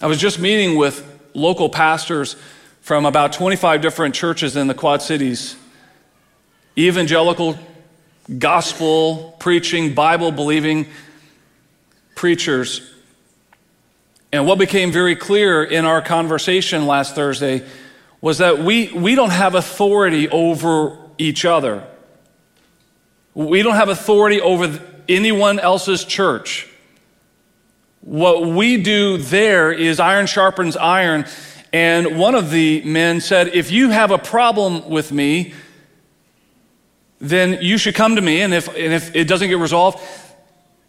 [0.00, 2.36] I was just meeting with local pastors
[2.80, 5.56] from about 25 different churches in the Quad Cities,
[6.76, 7.58] evangelical,
[8.38, 10.86] gospel preaching, Bible believing
[12.14, 12.90] preachers.
[14.32, 17.64] And what became very clear in our conversation last Thursday
[18.20, 21.86] was that we, we don't have authority over each other.
[23.32, 26.68] We don't have authority over anyone else's church.
[28.04, 31.24] What we do there is iron sharpens iron.
[31.72, 35.54] And one of the men said, If you have a problem with me,
[37.18, 38.42] then you should come to me.
[38.42, 39.98] And if, and if it doesn't get resolved,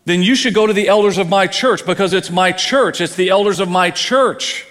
[0.04, 3.00] then you should go to the elders of my church because it's my church.
[3.00, 4.68] It's the elders of my church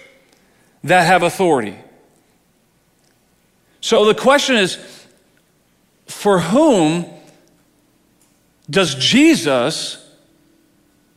[0.83, 1.75] that have authority.
[3.81, 4.77] So the question is
[6.05, 7.07] for whom
[8.69, 10.04] does Jesus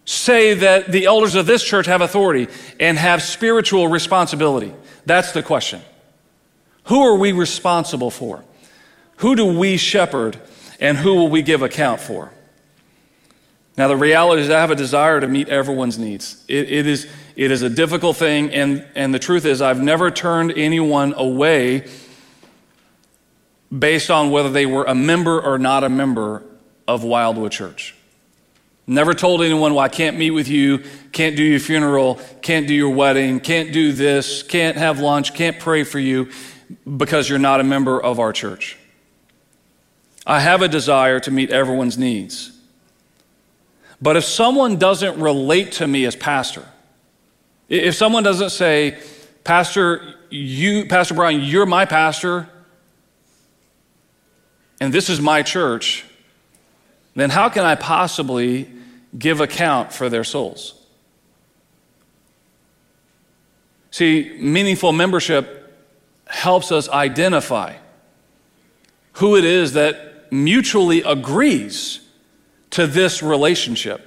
[0.09, 2.49] say that the elders of this church have authority
[2.81, 4.73] and have spiritual responsibility?
[5.05, 5.83] That's the question.
[6.85, 8.43] Who are we responsible for?
[9.17, 10.41] Who do we shepherd
[10.81, 12.33] and who will we give account for?
[13.77, 16.43] Now, the reality is, I have a desire to meet everyone's needs.
[16.49, 20.11] It, it, is, it is a difficult thing, and, and the truth is, I've never
[20.11, 21.87] turned anyone away
[23.77, 26.43] based on whether they were a member or not a member
[26.89, 27.95] of Wildwood Church.
[28.91, 32.73] Never told anyone, well, I can't meet with you, can't do your funeral, can't do
[32.73, 36.31] your wedding, can't do this, can't have lunch, can't pray for you
[36.97, 38.79] because you're not a member of our church.
[40.27, 42.59] I have a desire to meet everyone's needs.
[44.01, 46.65] But if someone doesn't relate to me as pastor,
[47.69, 48.99] if someone doesn't say,
[49.45, 52.49] Pastor, you, Pastor Brian, you're my pastor,
[54.81, 56.07] and this is my church,
[57.15, 58.78] then how can I possibly
[59.17, 60.75] give account for their souls.
[63.91, 65.55] See, meaningful membership
[66.27, 67.77] helps us identify
[69.15, 72.01] who it is that mutually agrees
[72.71, 74.05] to this relationship.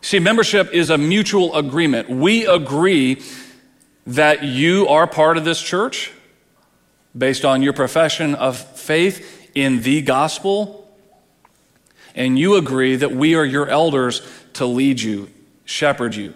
[0.00, 2.10] See, membership is a mutual agreement.
[2.10, 3.22] We agree
[4.06, 6.12] that you are part of this church
[7.16, 10.83] based on your profession of faith in the gospel
[12.14, 14.22] and you agree that we are your elders
[14.54, 15.30] to lead you,
[15.64, 16.34] shepherd you,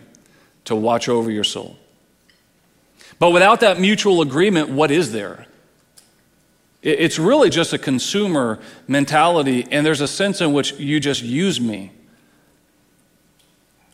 [0.65, 1.77] to watch over your soul.
[3.19, 5.47] But without that mutual agreement, what is there?
[6.81, 11.61] It's really just a consumer mentality, and there's a sense in which you just use
[11.61, 11.91] me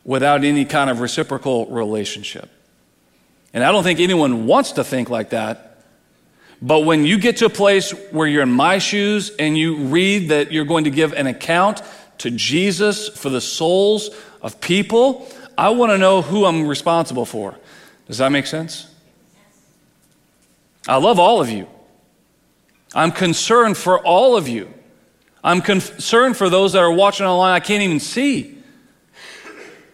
[0.05, 2.51] without any kind of reciprocal relationship.
[3.55, 5.64] And I don't think anyone wants to think like that
[6.63, 10.31] but when you get to a place where you're in my shoes and you read
[10.31, 11.83] that you're going to give an account
[12.19, 17.55] to Jesus for the souls of people, I want to know who I'm responsible for.
[18.07, 18.89] Does that make sense?
[20.87, 21.67] I love all of you.
[22.95, 24.73] I'm concerned for all of you.
[25.43, 28.59] I'm concerned for those that are watching online I can't even see.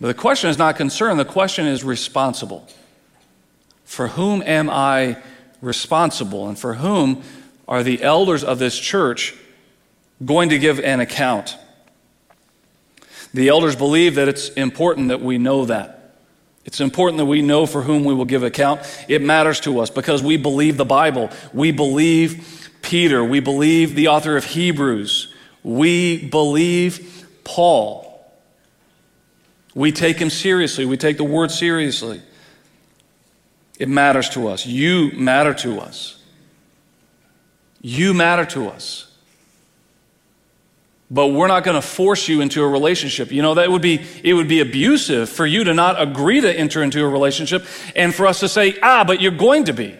[0.00, 2.66] But the question is not concern, the question is responsible.
[3.84, 5.18] For whom am I
[5.60, 7.22] responsible and for whom
[7.68, 9.34] are the elders of this church
[10.24, 11.56] going to give an account?
[13.32, 16.14] The elders believe that it's important that we know that.
[16.64, 18.80] It's important that we know for whom we will give account.
[19.08, 21.30] It matters to us because we believe the Bible.
[21.52, 23.24] We believe Peter.
[23.24, 25.32] We believe the author of Hebrews.
[25.62, 28.06] We believe Paul.
[29.74, 30.84] We take him seriously.
[30.84, 32.20] We take the word seriously.
[33.80, 34.64] It matters to us.
[34.66, 36.22] You matter to us.
[37.80, 39.08] You matter to us.
[41.10, 43.32] but we're not going to force you into a relationship.
[43.32, 46.52] You know, that would be, it would be abusive for you to not agree to
[46.58, 47.66] enter into a relationship
[47.96, 49.96] and for us to say, ah, but you're going to be.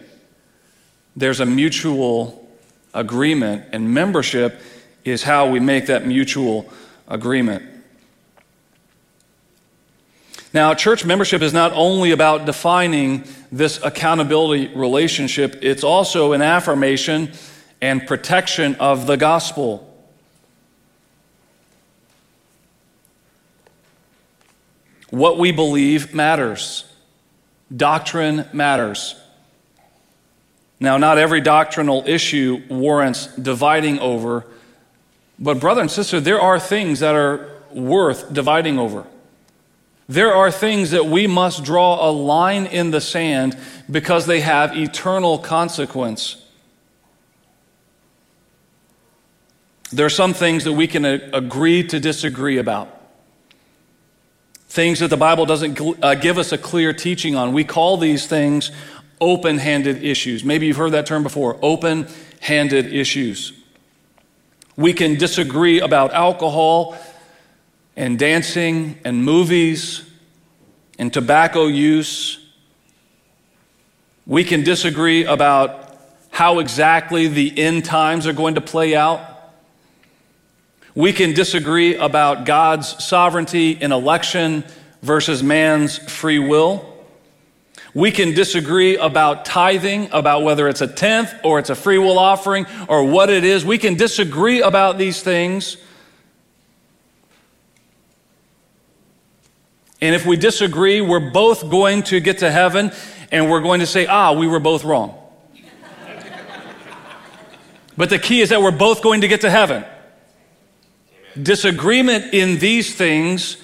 [1.15, 2.49] There's a mutual
[2.93, 4.61] agreement, and membership
[5.03, 6.71] is how we make that mutual
[7.09, 7.63] agreement.
[10.53, 17.31] Now, church membership is not only about defining this accountability relationship, it's also an affirmation
[17.81, 19.87] and protection of the gospel.
[25.09, 26.85] What we believe matters.
[27.75, 29.15] Doctrine matters.
[30.79, 34.45] Now, not every doctrinal issue warrants dividing over,
[35.37, 39.05] but, brother and sister, there are things that are worth dividing over.
[40.11, 43.57] There are things that we must draw a line in the sand
[43.89, 46.35] because they have eternal consequence.
[49.89, 52.89] There are some things that we can agree to disagree about
[54.67, 57.53] things that the Bible doesn't uh, give us a clear teaching on.
[57.53, 58.69] We call these things
[59.21, 60.43] open handed issues.
[60.43, 62.09] Maybe you've heard that term before open
[62.41, 63.53] handed issues.
[64.75, 66.97] We can disagree about alcohol
[67.95, 70.03] and dancing and movies
[70.97, 72.39] and tobacco use.
[74.25, 75.97] We can disagree about
[76.29, 79.27] how exactly the end times are going to play out.
[80.95, 84.63] We can disagree about God's sovereignty in election
[85.01, 86.87] versus man's free will.
[87.93, 92.17] We can disagree about tithing, about whether it's a tenth or it's a free will
[92.17, 93.65] offering or what it is.
[93.65, 95.77] We can disagree about these things.
[100.01, 102.91] And if we disagree, we're both going to get to heaven
[103.31, 105.17] and we're going to say, ah, we were both wrong.
[107.95, 109.85] but the key is that we're both going to get to heaven.
[111.41, 113.57] Disagreement in these things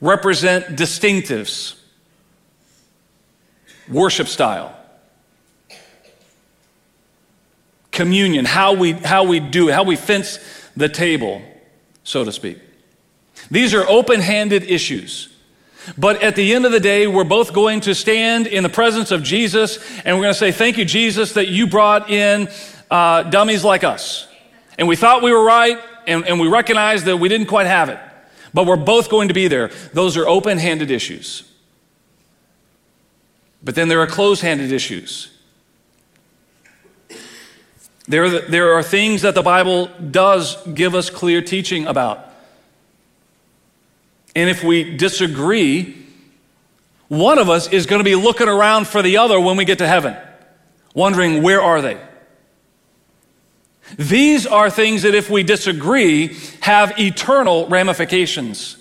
[0.00, 1.76] represent distinctives,
[3.88, 4.74] worship style,
[7.92, 10.38] communion, how we, how we do it, how we fence
[10.76, 11.42] the table,
[12.04, 12.58] so to speak.
[13.50, 15.28] These are open handed issues.
[15.96, 19.10] But at the end of the day, we're both going to stand in the presence
[19.10, 22.48] of Jesus and we're going to say, Thank you, Jesus, that you brought in
[22.90, 24.28] uh, dummies like us.
[24.78, 27.88] And we thought we were right, and, and we recognized that we didn't quite have
[27.88, 27.98] it,
[28.54, 29.68] but we're both going to be there.
[29.92, 31.42] Those are open handed issues.
[33.62, 35.30] But then there are closed handed issues.
[38.06, 42.27] There, there are things that the Bible does give us clear teaching about.
[44.36, 46.06] And if we disagree,
[47.08, 49.78] one of us is going to be looking around for the other when we get
[49.78, 50.16] to heaven,
[50.94, 51.98] wondering, where are they?
[53.96, 58.76] These are things that, if we disagree, have eternal ramifications.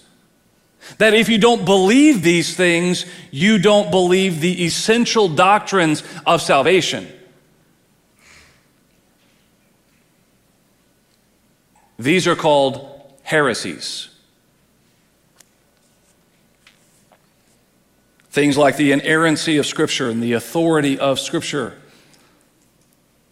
[0.98, 7.08] That if you don't believe these things, you don't believe the essential doctrines of salvation.
[12.00, 14.07] These are called heresies.
[18.38, 21.76] Things like the inerrancy of Scripture and the authority of Scripture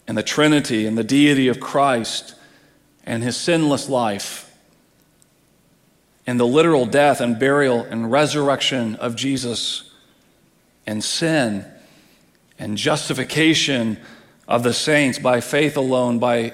[0.07, 2.33] and the Trinity and the deity of Christ
[3.05, 4.51] and his sinless life
[6.25, 9.93] and the literal death and burial and resurrection of Jesus
[10.87, 11.63] and sin
[12.57, 13.99] and justification
[14.47, 16.51] of the saints by faith alone, by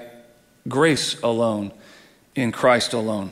[0.67, 1.71] grace alone,
[2.35, 3.31] in Christ alone.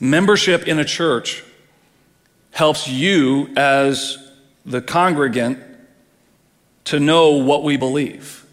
[0.00, 1.44] Membership in a church
[2.54, 4.16] helps you as
[4.64, 5.58] the congregant
[6.84, 8.44] to know what we believe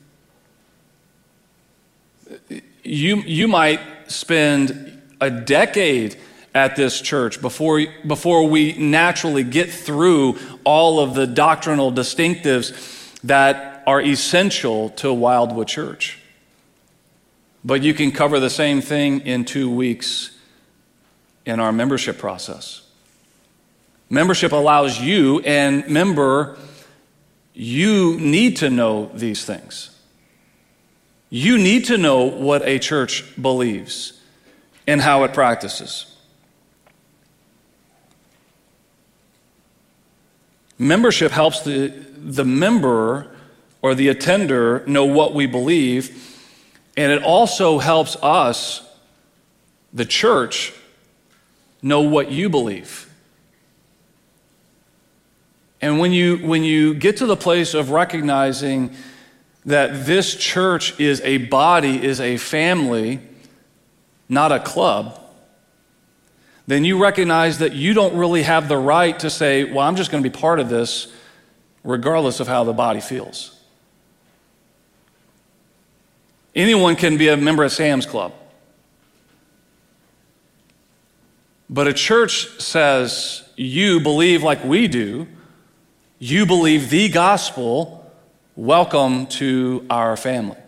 [2.83, 6.17] you, you might spend a decade
[6.53, 13.83] at this church before, before we naturally get through all of the doctrinal distinctives that
[13.87, 16.19] are essential to Wildwood Church.
[17.63, 20.37] But you can cover the same thing in two weeks
[21.45, 22.81] in our membership process.
[24.12, 26.58] Membership allows you, and member,
[27.54, 29.98] you need to know these things.
[31.29, 34.19] You need to know what a church believes
[34.85, 36.13] and how it practices.
[40.77, 43.33] Membership helps the, the member
[43.81, 46.38] or the attender know what we believe,
[46.98, 48.85] and it also helps us,
[49.94, 50.73] the church,
[51.81, 53.08] know what you believe.
[55.82, 58.94] And when you, when you get to the place of recognizing
[59.65, 63.19] that this church is a body, is a family,
[64.29, 65.19] not a club,
[66.67, 70.12] then you recognize that you don't really have the right to say, well, I'm just
[70.12, 71.12] going to be part of this
[71.84, 73.60] regardless of how the body feels.
[76.54, 78.34] Anyone can be a member of Sam's Club.
[81.69, 85.27] But a church says, you believe like we do,
[86.24, 88.06] you believe the gospel,
[88.56, 90.60] welcome to our family.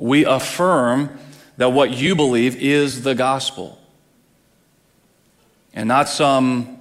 [0.00, 1.16] We affirm
[1.58, 3.78] that what you believe is the gospel
[5.72, 6.78] and not some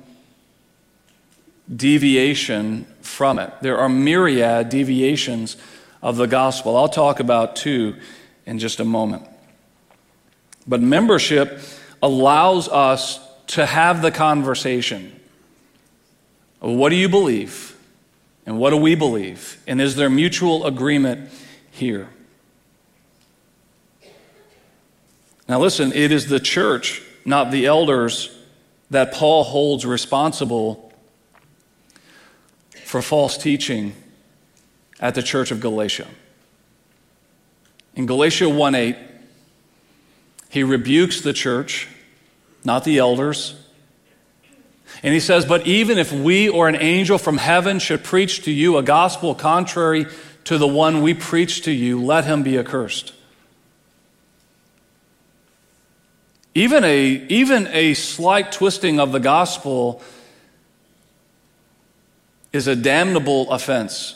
[1.74, 3.54] deviation from it.
[3.62, 5.56] There are myriad deviations
[6.02, 6.76] of the gospel.
[6.76, 7.96] I'll talk about two
[8.48, 9.28] in just a moment.
[10.66, 11.60] But membership
[12.02, 15.19] allows us to have the conversation.
[16.60, 17.78] What do you believe?
[18.46, 19.62] And what do we believe?
[19.68, 21.30] And is there mutual agreement
[21.72, 22.10] here?
[25.48, 28.36] Now, listen, it is the church, not the elders,
[28.92, 30.92] that Paul holds responsible
[32.86, 33.96] for false teaching
[35.00, 36.08] at the church of Galatia.
[37.96, 38.96] In Galatians 1 8,
[40.50, 41.88] he rebukes the church,
[42.64, 43.56] not the elders.
[45.02, 48.52] And he says, But even if we or an angel from heaven should preach to
[48.52, 50.08] you a gospel contrary
[50.46, 53.14] to the one we preach to you, let him be accursed.
[56.56, 60.02] Even a, even a slight twisting of the gospel
[62.52, 64.16] is a damnable offense.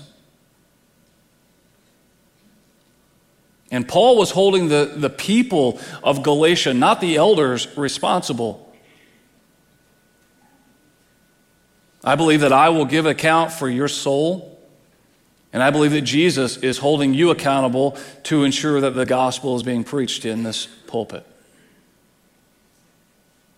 [3.72, 8.73] And Paul was holding the, the people of Galatia, not the elders, responsible.
[12.04, 14.50] I believe that I will give account for your soul.
[15.54, 19.64] And I believe that Jesus is holding you accountable to ensure that the gospel is
[19.64, 21.26] being preached in this pulpit.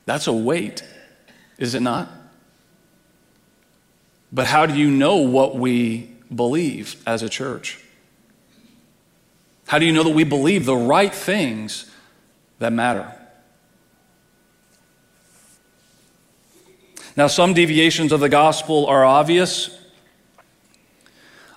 [0.06, 0.84] That's a weight,
[1.58, 2.10] is it not?
[4.32, 7.80] But how do you know what we believe as a church?
[9.68, 11.90] How do you know that we believe the right things
[12.60, 13.12] that matter?
[17.18, 19.70] Now, some deviations of the gospel are obvious.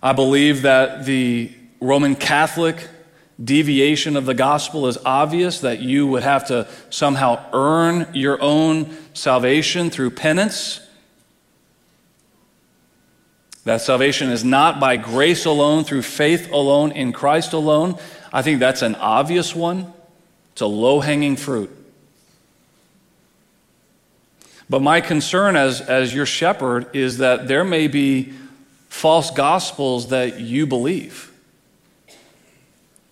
[0.01, 2.89] I believe that the Roman Catholic
[3.43, 8.97] deviation of the gospel is obvious, that you would have to somehow earn your own
[9.15, 10.81] salvation through penance.
[13.65, 17.99] That salvation is not by grace alone, through faith alone, in Christ alone.
[18.33, 19.93] I think that's an obvious one.
[20.53, 21.78] It's a low hanging fruit.
[24.71, 28.33] But my concern as, as your shepherd is that there may be
[28.89, 31.33] false gospels that you believe.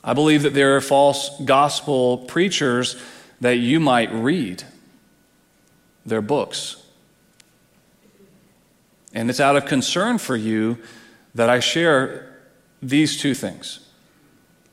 [0.04, 2.96] I believe that there are false gospel preachers
[3.40, 4.62] that you might read
[6.04, 6.82] their books.
[9.12, 10.78] And it's out of concern for you
[11.34, 12.36] that I share
[12.82, 13.80] these two things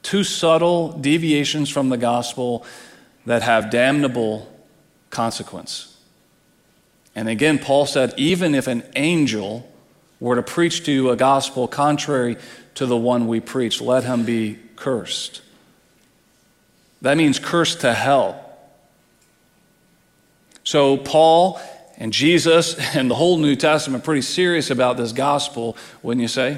[0.04, 2.66] two subtle deviations from the gospel
[3.26, 4.52] that have damnable
[5.10, 5.93] consequence.
[7.16, 9.70] And again, Paul said, even if an angel
[10.20, 12.38] were to preach to you a gospel contrary
[12.76, 15.42] to the one we preach, let him be cursed.
[17.02, 18.40] That means cursed to hell.
[20.64, 21.60] So, Paul
[21.98, 26.58] and Jesus and the whole New Testament pretty serious about this gospel, wouldn't you say?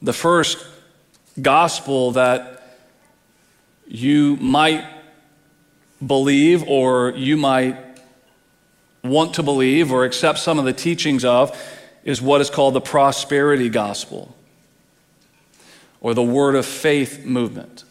[0.00, 0.64] The first
[1.42, 2.78] gospel that
[3.88, 4.84] you might
[6.04, 7.76] believe or you might
[9.02, 11.56] want to believe or accept some of the teachings of
[12.04, 14.34] is what is called the prosperity gospel
[16.00, 17.84] or the word of faith movement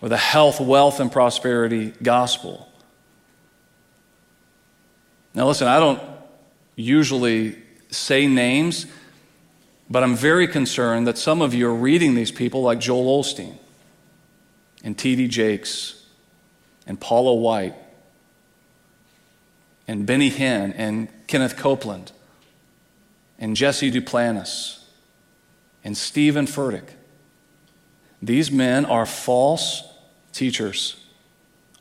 [0.00, 2.68] or the health, wealth, and prosperity gospel.
[5.34, 6.00] Now, listen, I don't
[6.76, 7.56] usually
[7.90, 8.86] say names,
[9.88, 13.56] but I'm very concerned that some of you are reading these people like Joel Osteen
[14.82, 15.28] and T.D.
[15.28, 16.03] Jakes
[16.86, 17.74] and Paula White
[19.86, 22.12] and Benny Hinn and Kenneth Copeland
[23.38, 24.84] and Jesse Duplantis
[25.82, 26.90] and Steven Furtick.
[28.22, 29.82] These men are false
[30.32, 30.96] teachers.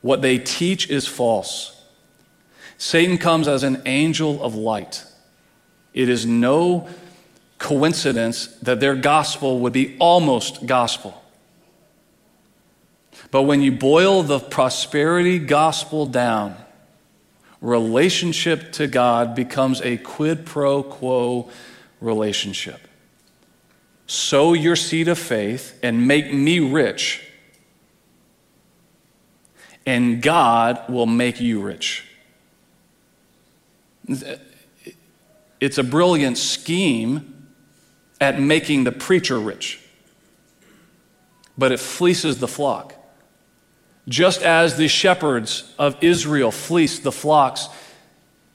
[0.01, 1.81] What they teach is false.
[2.77, 5.05] Satan comes as an angel of light.
[5.93, 6.89] It is no
[7.59, 11.22] coincidence that their gospel would be almost gospel.
[13.33, 16.55] But when you boil the prosperity gospel down,
[17.61, 21.49] relationship to God becomes a quid pro quo
[21.99, 22.79] relationship.
[24.05, 27.27] sow your seed of faith and make me rich,
[29.85, 32.05] and God will make you rich.
[35.59, 37.49] It's a brilliant scheme
[38.21, 39.79] at making the preacher rich,
[41.57, 42.95] but it fleeces the flock.
[44.07, 47.69] Just as the shepherds of Israel fleeced the flocks,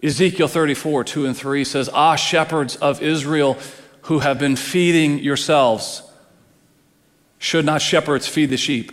[0.02, 3.58] Ezekiel 34, 2 and 3 says, Ah, shepherds of Israel
[4.02, 6.02] who have been feeding yourselves,
[7.38, 8.92] should not shepherds feed the sheep?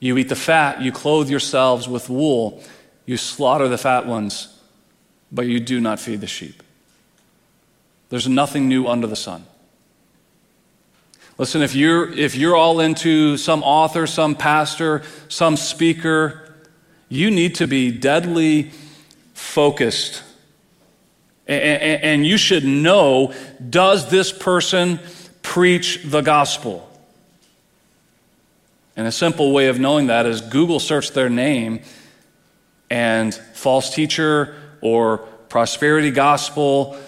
[0.00, 2.62] You eat the fat, you clothe yourselves with wool,
[3.06, 4.56] you slaughter the fat ones,
[5.32, 6.62] but you do not feed the sheep.
[8.08, 9.44] There's nothing new under the sun.
[11.38, 16.52] Listen, if you're, if you're all into some author, some pastor, some speaker,
[17.08, 18.72] you need to be deadly
[19.34, 20.24] focused.
[21.46, 23.32] And, and you should know
[23.70, 24.98] does this person
[25.42, 26.84] preach the gospel?
[28.96, 31.82] And a simple way of knowing that is Google search their name
[32.90, 35.18] and false teacher or
[35.48, 36.98] prosperity gospel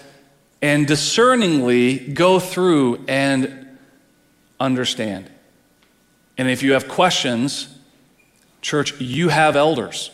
[0.61, 3.60] and discerningly go through and
[4.61, 5.29] understand.
[6.37, 7.77] And if you have questions,
[8.61, 10.11] church, you have elders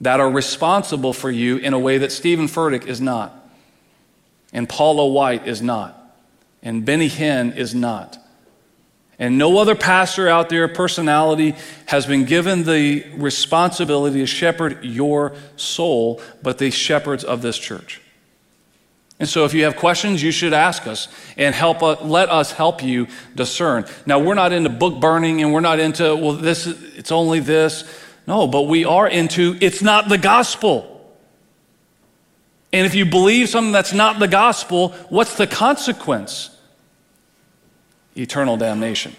[0.00, 3.48] that are responsible for you in a way that Steven Furtick is not,
[4.52, 6.16] and Paula White is not,
[6.62, 8.18] and Benny Hinn is not.
[9.18, 11.54] And no other pastor out there, personality,
[11.86, 18.02] has been given the responsibility to shepherd your soul, but the shepherds of this church.
[19.18, 21.08] And so, if you have questions, you should ask us
[21.38, 21.82] and help.
[21.82, 23.86] Uh, let us help you discern.
[24.04, 26.66] Now, we're not into book burning, and we're not into well, this.
[26.66, 27.84] It's only this.
[28.26, 30.92] No, but we are into it's not the gospel.
[32.72, 36.50] And if you believe something that's not the gospel, what's the consequence?
[38.16, 39.14] eternal damnation.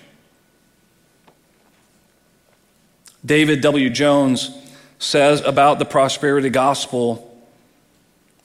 [3.25, 3.89] David W.
[3.89, 4.55] Jones
[4.99, 7.26] says about the prosperity gospel,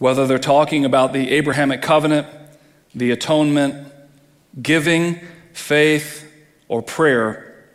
[0.03, 2.27] whether they're talking about the Abrahamic covenant,
[2.93, 3.87] the atonement,
[4.61, 5.21] giving,
[5.53, 6.29] faith,
[6.67, 7.69] or prayer,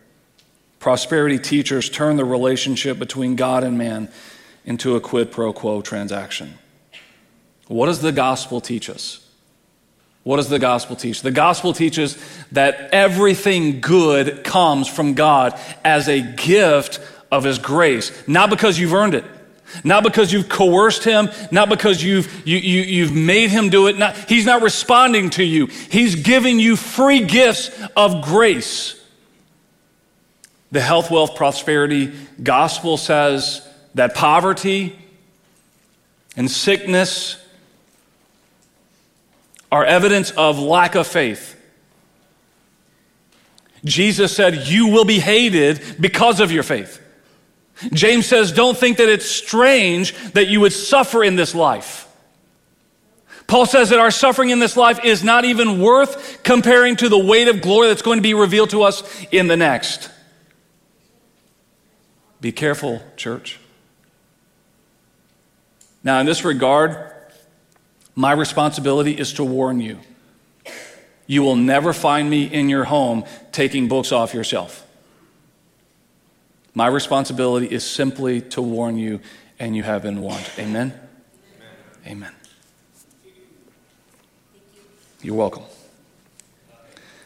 [0.77, 4.09] prosperity teachers turn the relationship between God and man
[4.65, 6.55] into a quid pro quo transaction.
[7.69, 9.25] What does the gospel teach us?
[10.23, 11.21] What does the gospel teach?
[11.21, 12.17] The gospel teaches
[12.51, 16.99] that everything good comes from God as a gift
[17.31, 19.23] of His grace, not because you've earned it.
[19.83, 23.97] Not because you've coerced him, not because you've, you, you, you've made him do it.
[23.97, 25.67] Not, he's not responding to you.
[25.67, 28.99] He's giving you free gifts of grace.
[30.71, 34.97] The health, wealth, prosperity gospel says that poverty
[36.35, 37.37] and sickness
[39.71, 41.55] are evidence of lack of faith.
[43.83, 47.01] Jesus said, You will be hated because of your faith.
[47.93, 52.07] James says, Don't think that it's strange that you would suffer in this life.
[53.47, 57.17] Paul says that our suffering in this life is not even worth comparing to the
[57.17, 60.11] weight of glory that's going to be revealed to us in the next.
[62.41, 63.59] Be careful, church.
[66.03, 67.11] Now, in this regard,
[68.15, 69.99] my responsibility is to warn you.
[71.25, 74.86] You will never find me in your home taking books off your shelf.
[76.77, 79.19] My responsibility is simply to warn you,
[79.57, 80.47] and you have been warned.
[80.59, 80.93] Amen?
[82.05, 82.05] Amen.
[82.05, 82.31] Amen.
[85.23, 85.63] You're welcome.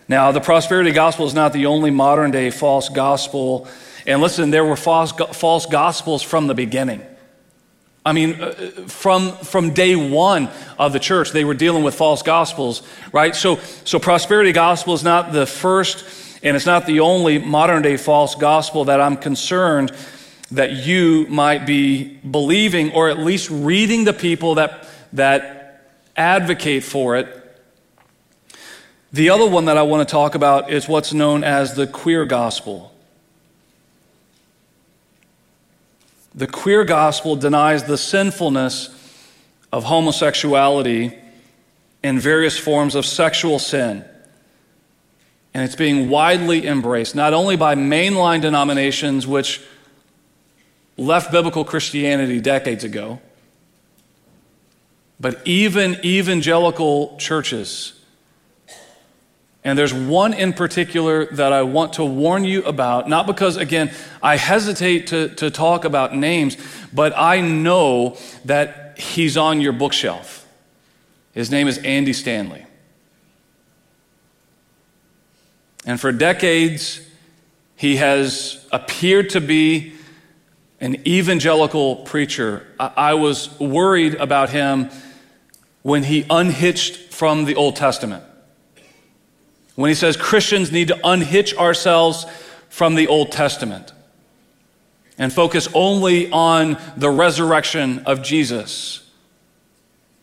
[0.08, 3.68] Now, the prosperity gospel is not the only modern day false gospel.
[4.08, 7.06] And listen, there were false, false gospels from the beginning.
[8.06, 8.54] I mean, uh,
[8.88, 10.50] from, from day one
[10.80, 13.36] of the church, they were dealing with false gospels, right?
[13.36, 16.06] So, so prosperity gospel is not the first
[16.44, 19.92] and it's not the only modern day false gospel that I'm concerned
[20.52, 27.16] that you might be believing or at least reading the people that, that advocate for
[27.16, 27.38] it.
[29.14, 32.26] The other one that I want to talk about is what's known as the queer
[32.26, 32.94] gospel.
[36.34, 38.90] The queer gospel denies the sinfulness
[39.72, 41.18] of homosexuality
[42.04, 44.06] and various forms of sexual sin.
[45.54, 49.62] And it's being widely embraced, not only by mainline denominations, which
[50.98, 53.20] left biblical Christianity decades ago,
[55.20, 58.02] but even evangelical churches
[59.64, 63.92] and there's one in particular that I want to warn you about, not because, again,
[64.22, 66.58] I hesitate to, to talk about names,
[66.92, 70.48] but I know that he's on your bookshelf.
[71.34, 72.66] His name is Andy Stanley.
[75.86, 77.02] And for decades,
[77.76, 79.94] he has appeared to be
[80.80, 82.66] an evangelical preacher.
[82.80, 84.90] I, was worried about him
[85.84, 88.24] when he unhitched from the Old Testament.
[89.76, 92.26] When he says Christians need to unhitch ourselves
[92.70, 93.94] from the Old Testament
[95.18, 99.08] and focus only on the resurrection of Jesus.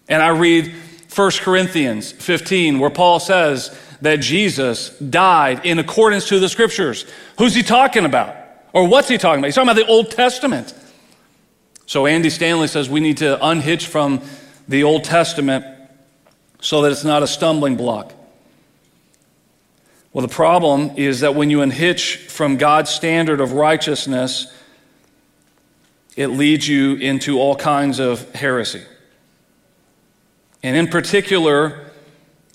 [0.09, 0.74] And I read
[1.14, 7.05] 1 Corinthians 15, where Paul says that Jesus died in accordance to the scriptures.
[7.38, 8.36] Who's he talking about?
[8.72, 9.46] Or what's he talking about?
[9.46, 10.74] He's talking about the Old Testament.
[11.86, 14.22] So Andy Stanley says we need to unhitch from
[14.68, 15.64] the Old Testament
[16.61, 18.12] so that it's not a stumbling block.
[20.12, 24.53] Well, the problem is that when you unhitch from God's standard of righteousness,
[26.16, 28.82] it leads you into all kinds of heresy.
[30.62, 31.88] And in particular,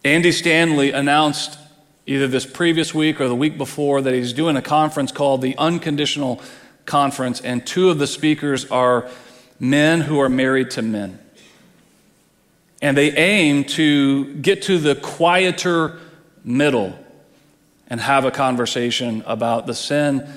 [0.05, 1.57] Andy Stanley announced
[2.05, 5.55] either this previous week or the week before that he's doing a conference called the
[5.57, 6.41] Unconditional
[6.85, 9.09] Conference, and two of the speakers are
[9.61, 11.19] men who are married to men.
[12.81, 15.97] And they aim to get to the quieter
[16.43, 16.99] middle
[17.87, 20.27] and have a conversation about the sin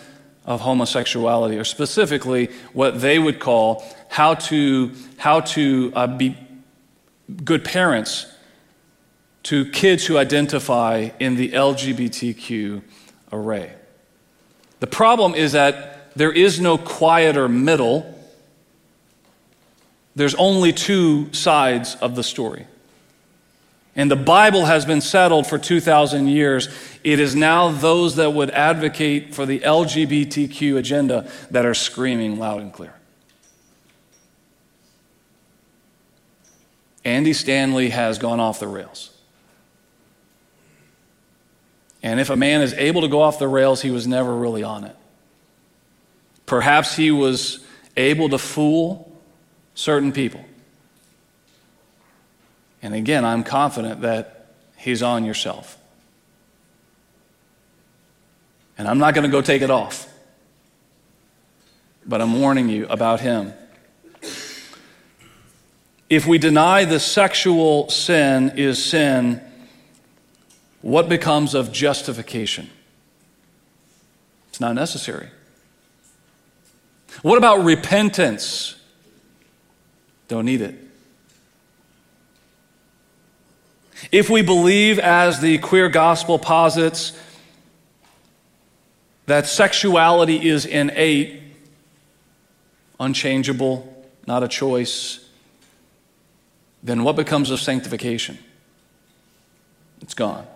[0.44, 6.36] of homosexuality, or specifically what they would call how to, how to uh, be
[7.44, 8.26] good parents
[9.46, 12.82] to kids who identify in the LGBTQ
[13.30, 13.72] array.
[14.80, 18.12] The problem is that there is no quieter middle.
[20.16, 22.66] There's only two sides of the story.
[23.94, 26.68] And the Bible has been settled for 2,000 years.
[27.04, 32.62] It is now those that would advocate for the LGBTQ agenda that are screaming loud
[32.62, 32.94] and clear.
[37.04, 39.15] Andy Stanley has gone off the rails.
[42.06, 44.62] And if a man is able to go off the rails, he was never really
[44.62, 44.94] on it.
[46.46, 49.10] Perhaps he was able to fool
[49.74, 50.44] certain people.
[52.80, 54.46] And again, I'm confident that
[54.76, 55.76] he's on yourself.
[58.78, 60.08] And I'm not going to go take it off.
[62.06, 63.52] But I'm warning you about him.
[66.08, 69.40] If we deny the sexual sin is sin,
[70.86, 72.70] what becomes of justification?
[74.50, 75.26] It's not necessary.
[77.22, 78.76] What about repentance?
[80.28, 80.76] Don't need it.
[84.12, 87.18] If we believe, as the queer gospel posits,
[89.26, 91.42] that sexuality is innate,
[93.00, 95.28] unchangeable, not a choice,
[96.80, 98.38] then what becomes of sanctification?
[100.00, 100.46] It's gone.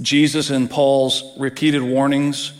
[0.00, 2.52] Jesus and Paul's repeated warnings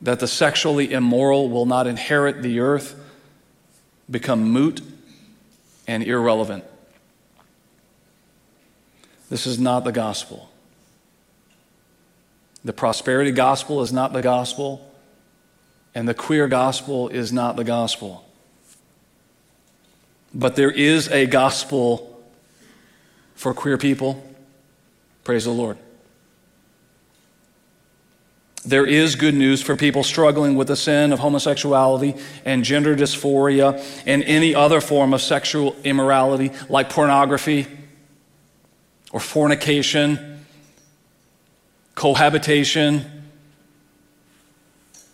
[0.00, 2.94] that the sexually immoral will not inherit the earth
[4.10, 4.80] become moot
[5.86, 6.64] and irrelevant.
[9.28, 10.48] This is not the gospel.
[12.64, 14.92] The prosperity gospel is not the gospel,
[15.94, 18.24] and the queer gospel is not the gospel.
[20.34, 22.22] But there is a gospel
[23.34, 24.22] for queer people.
[25.24, 25.78] Praise the Lord.
[28.66, 33.80] There is good news for people struggling with the sin of homosexuality and gender dysphoria
[34.06, 37.68] and any other form of sexual immorality like pornography
[39.12, 40.44] or fornication,
[41.94, 43.22] cohabitation,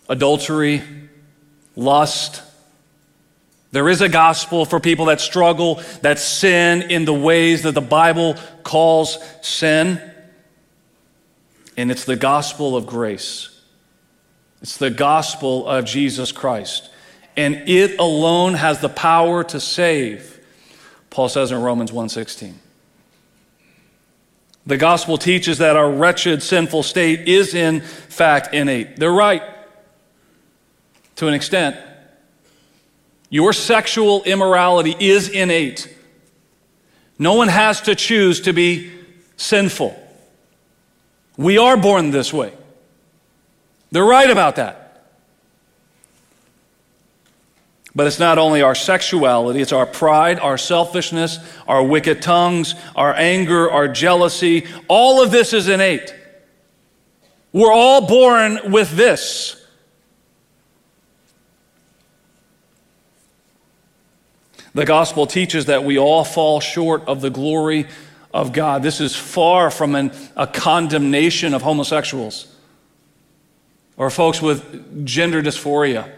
[0.09, 0.82] adultery,
[1.76, 2.42] lust.
[3.70, 7.82] There is a gospel for people that struggle, that sin in the ways that the
[7.82, 10.00] Bible calls sin
[11.77, 13.61] and it's the gospel of grace.
[14.61, 16.91] It's the gospel of Jesus Christ.
[17.37, 20.41] And it alone has the power to save,
[21.11, 22.61] Paul says in Romans 1:16.
[24.64, 28.97] The gospel teaches that our wretched, sinful state is in fact innate.
[28.97, 29.43] They're right
[31.16, 31.77] to an extent.
[33.29, 35.89] Your sexual immorality is innate.
[37.18, 38.91] No one has to choose to be
[39.37, 39.99] sinful.
[41.37, 42.53] We are born this way.
[43.91, 44.83] They're right about that.
[47.95, 53.14] But it's not only our sexuality, it's our pride, our selfishness, our wicked tongues, our
[53.14, 54.66] anger, our jealousy.
[54.89, 56.14] All of this is innate.
[57.53, 59.59] We're all born with this.
[64.74, 67.89] The gospel teaches that we all fall short of the glory
[68.33, 68.83] of God.
[68.83, 72.53] This is far from an, a condemnation of homosexuals
[73.97, 76.11] or folks with gender dysphoria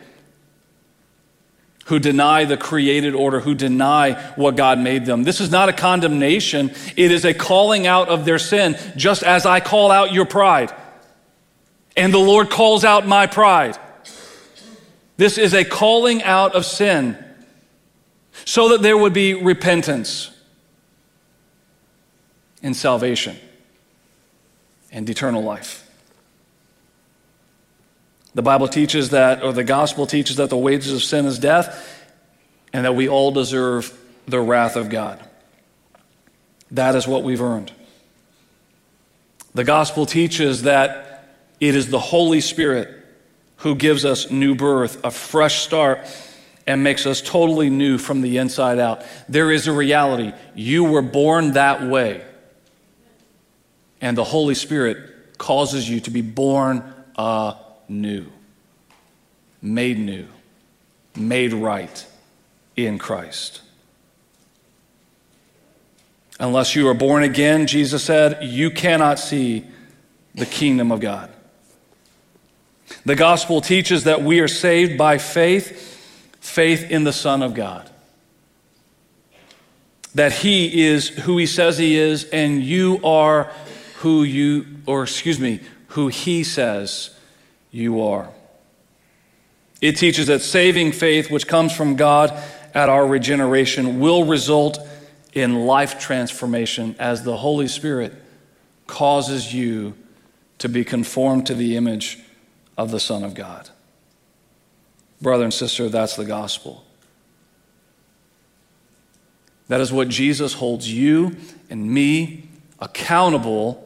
[1.86, 5.22] who deny the created order, who deny what God made them.
[5.22, 9.44] This is not a condemnation, it is a calling out of their sin, just as
[9.44, 10.72] I call out your pride.
[11.96, 13.76] And the Lord calls out my pride.
[15.16, 17.22] This is a calling out of sin
[18.44, 20.33] so that there would be repentance
[22.64, 23.36] and salvation
[24.90, 25.88] and eternal life.
[28.34, 32.02] The Bible teaches that, or the gospel teaches that the wages of sin is death
[32.72, 33.96] and that we all deserve
[34.26, 35.22] the wrath of God.
[36.70, 37.70] That is what we've earned.
[39.54, 41.28] The gospel teaches that
[41.60, 42.88] it is the Holy Spirit
[43.58, 46.00] who gives us new birth, a fresh start,
[46.66, 49.02] and makes us totally new from the inside out.
[49.28, 50.32] There is a reality.
[50.54, 52.24] You were born that way.
[54.00, 56.82] And the Holy Spirit causes you to be born
[57.16, 58.26] anew new,
[59.60, 60.26] made new,
[61.16, 62.06] made right
[62.76, 63.60] in Christ.
[66.40, 69.64] Unless you are born again, Jesus said, you cannot see
[70.34, 71.30] the kingdom of God.
[73.04, 77.88] The gospel teaches that we are saved by faith, faith in the Son of God.
[80.14, 83.52] That he is who he says he is, and you are
[84.04, 87.08] who you, or excuse me, who he says
[87.70, 88.28] you are.
[89.80, 92.30] It teaches that saving faith, which comes from God
[92.74, 94.78] at our regeneration, will result
[95.32, 98.12] in life transformation as the Holy Spirit
[98.86, 99.94] causes you
[100.58, 102.18] to be conformed to the image
[102.76, 103.70] of the Son of God.
[105.22, 106.84] Brother and sister, that's the gospel.
[109.68, 111.36] That is what Jesus holds you
[111.70, 112.50] and me
[112.80, 113.80] accountable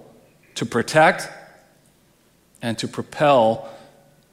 [0.59, 1.29] to protect
[2.61, 3.71] and to propel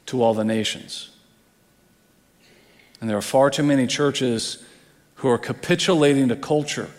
[0.08, 1.12] to all the nations.
[3.00, 4.64] And there are far too many churches
[5.16, 6.90] who are capitulating to culture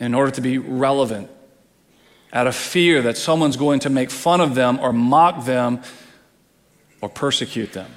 [0.00, 1.30] in order to be relevant
[2.32, 5.80] out of fear that someone's going to make fun of them or mock them
[7.00, 7.90] or persecute them.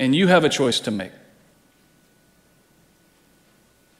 [0.00, 1.12] And you have a choice to make.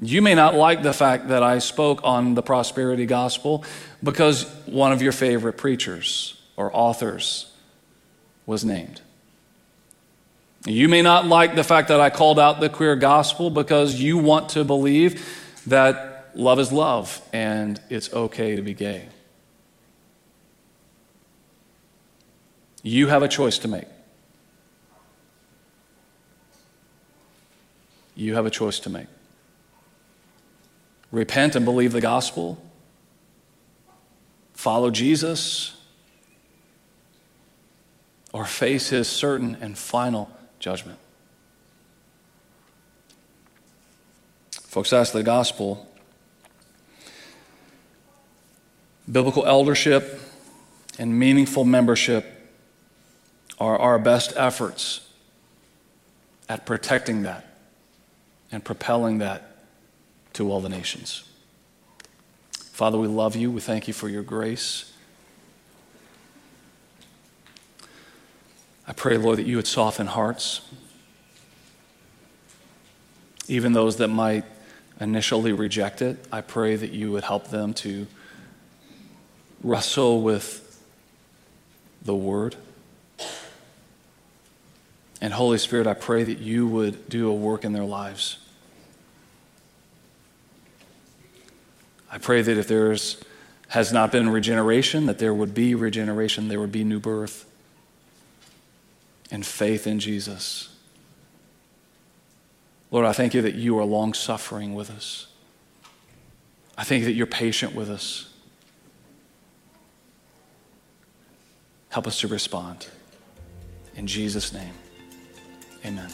[0.01, 3.65] You may not like the fact that I spoke on the prosperity gospel
[4.03, 7.53] because one of your favorite preachers or authors
[8.47, 9.01] was named.
[10.67, 14.19] You may not like the fact that I called out the queer gospel because you
[14.19, 15.27] want to believe
[15.67, 19.09] that love is love and it's okay to be gay.
[22.83, 23.87] You have a choice to make.
[28.15, 29.07] You have a choice to make.
[31.11, 32.63] Repent and believe the gospel.
[34.55, 35.77] Follow Jesus
[38.33, 40.99] or face his certain and final judgment.
[44.51, 45.87] Folks, that's the gospel.
[49.11, 50.21] Biblical eldership
[50.99, 52.27] and meaningful membership
[53.59, 55.09] are our best efforts
[56.49, 57.47] at protecting that
[58.53, 59.48] and propelling that
[60.39, 61.25] to all the nations.
[62.53, 63.51] Father, we love you.
[63.51, 64.93] We thank you for your grace.
[68.87, 70.61] I pray, Lord, that you would soften hearts,
[73.49, 74.45] even those that might
[75.01, 76.25] initially reject it.
[76.31, 78.07] I pray that you would help them to
[79.65, 80.81] wrestle with
[82.01, 82.55] the Word.
[85.21, 88.39] And Holy Spirit, I pray that you would do a work in their lives.
[92.19, 92.97] I pray that if there
[93.69, 97.49] has not been regeneration, that there would be regeneration, there would be new birth
[99.31, 100.75] and faith in Jesus.
[102.91, 105.29] Lord, I thank you that you are long suffering with us.
[106.77, 108.35] I thank you that you're patient with us.
[111.91, 112.89] Help us to respond.
[113.95, 114.75] In Jesus' name,
[115.87, 116.11] amen.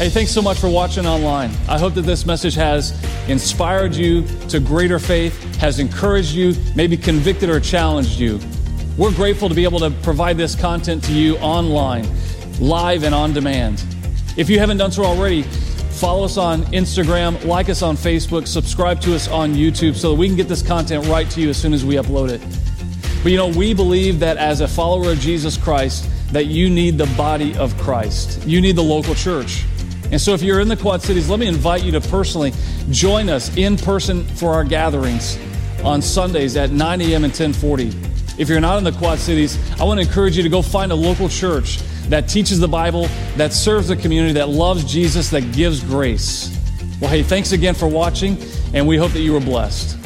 [0.00, 1.50] Hey, thanks so much for watching online.
[1.68, 2.98] I hope that this message has
[3.28, 8.40] inspired you to greater faith, has encouraged you, maybe convicted or challenged you.
[8.96, 12.08] We're grateful to be able to provide this content to you online,
[12.60, 13.84] live and on demand.
[14.38, 19.02] If you haven't done so already, follow us on Instagram, like us on Facebook, subscribe
[19.02, 21.58] to us on YouTube so that we can get this content right to you as
[21.58, 22.40] soon as we upload it.
[23.22, 26.96] But you know, we believe that as a follower of Jesus Christ, that you need
[26.96, 28.46] the body of Christ.
[28.46, 29.66] You need the local church.
[30.10, 32.52] And so if you're in the Quad Cities, let me invite you to personally
[32.90, 35.38] join us in person for our gatherings
[35.84, 37.24] on Sundays at 9 a.m.
[37.24, 37.92] and 1040.
[38.36, 40.90] If you're not in the Quad Cities, I want to encourage you to go find
[40.92, 45.52] a local church that teaches the Bible, that serves the community, that loves Jesus, that
[45.52, 46.56] gives grace.
[47.00, 48.36] Well, hey, thanks again for watching,
[48.74, 49.99] and we hope that you were blessed.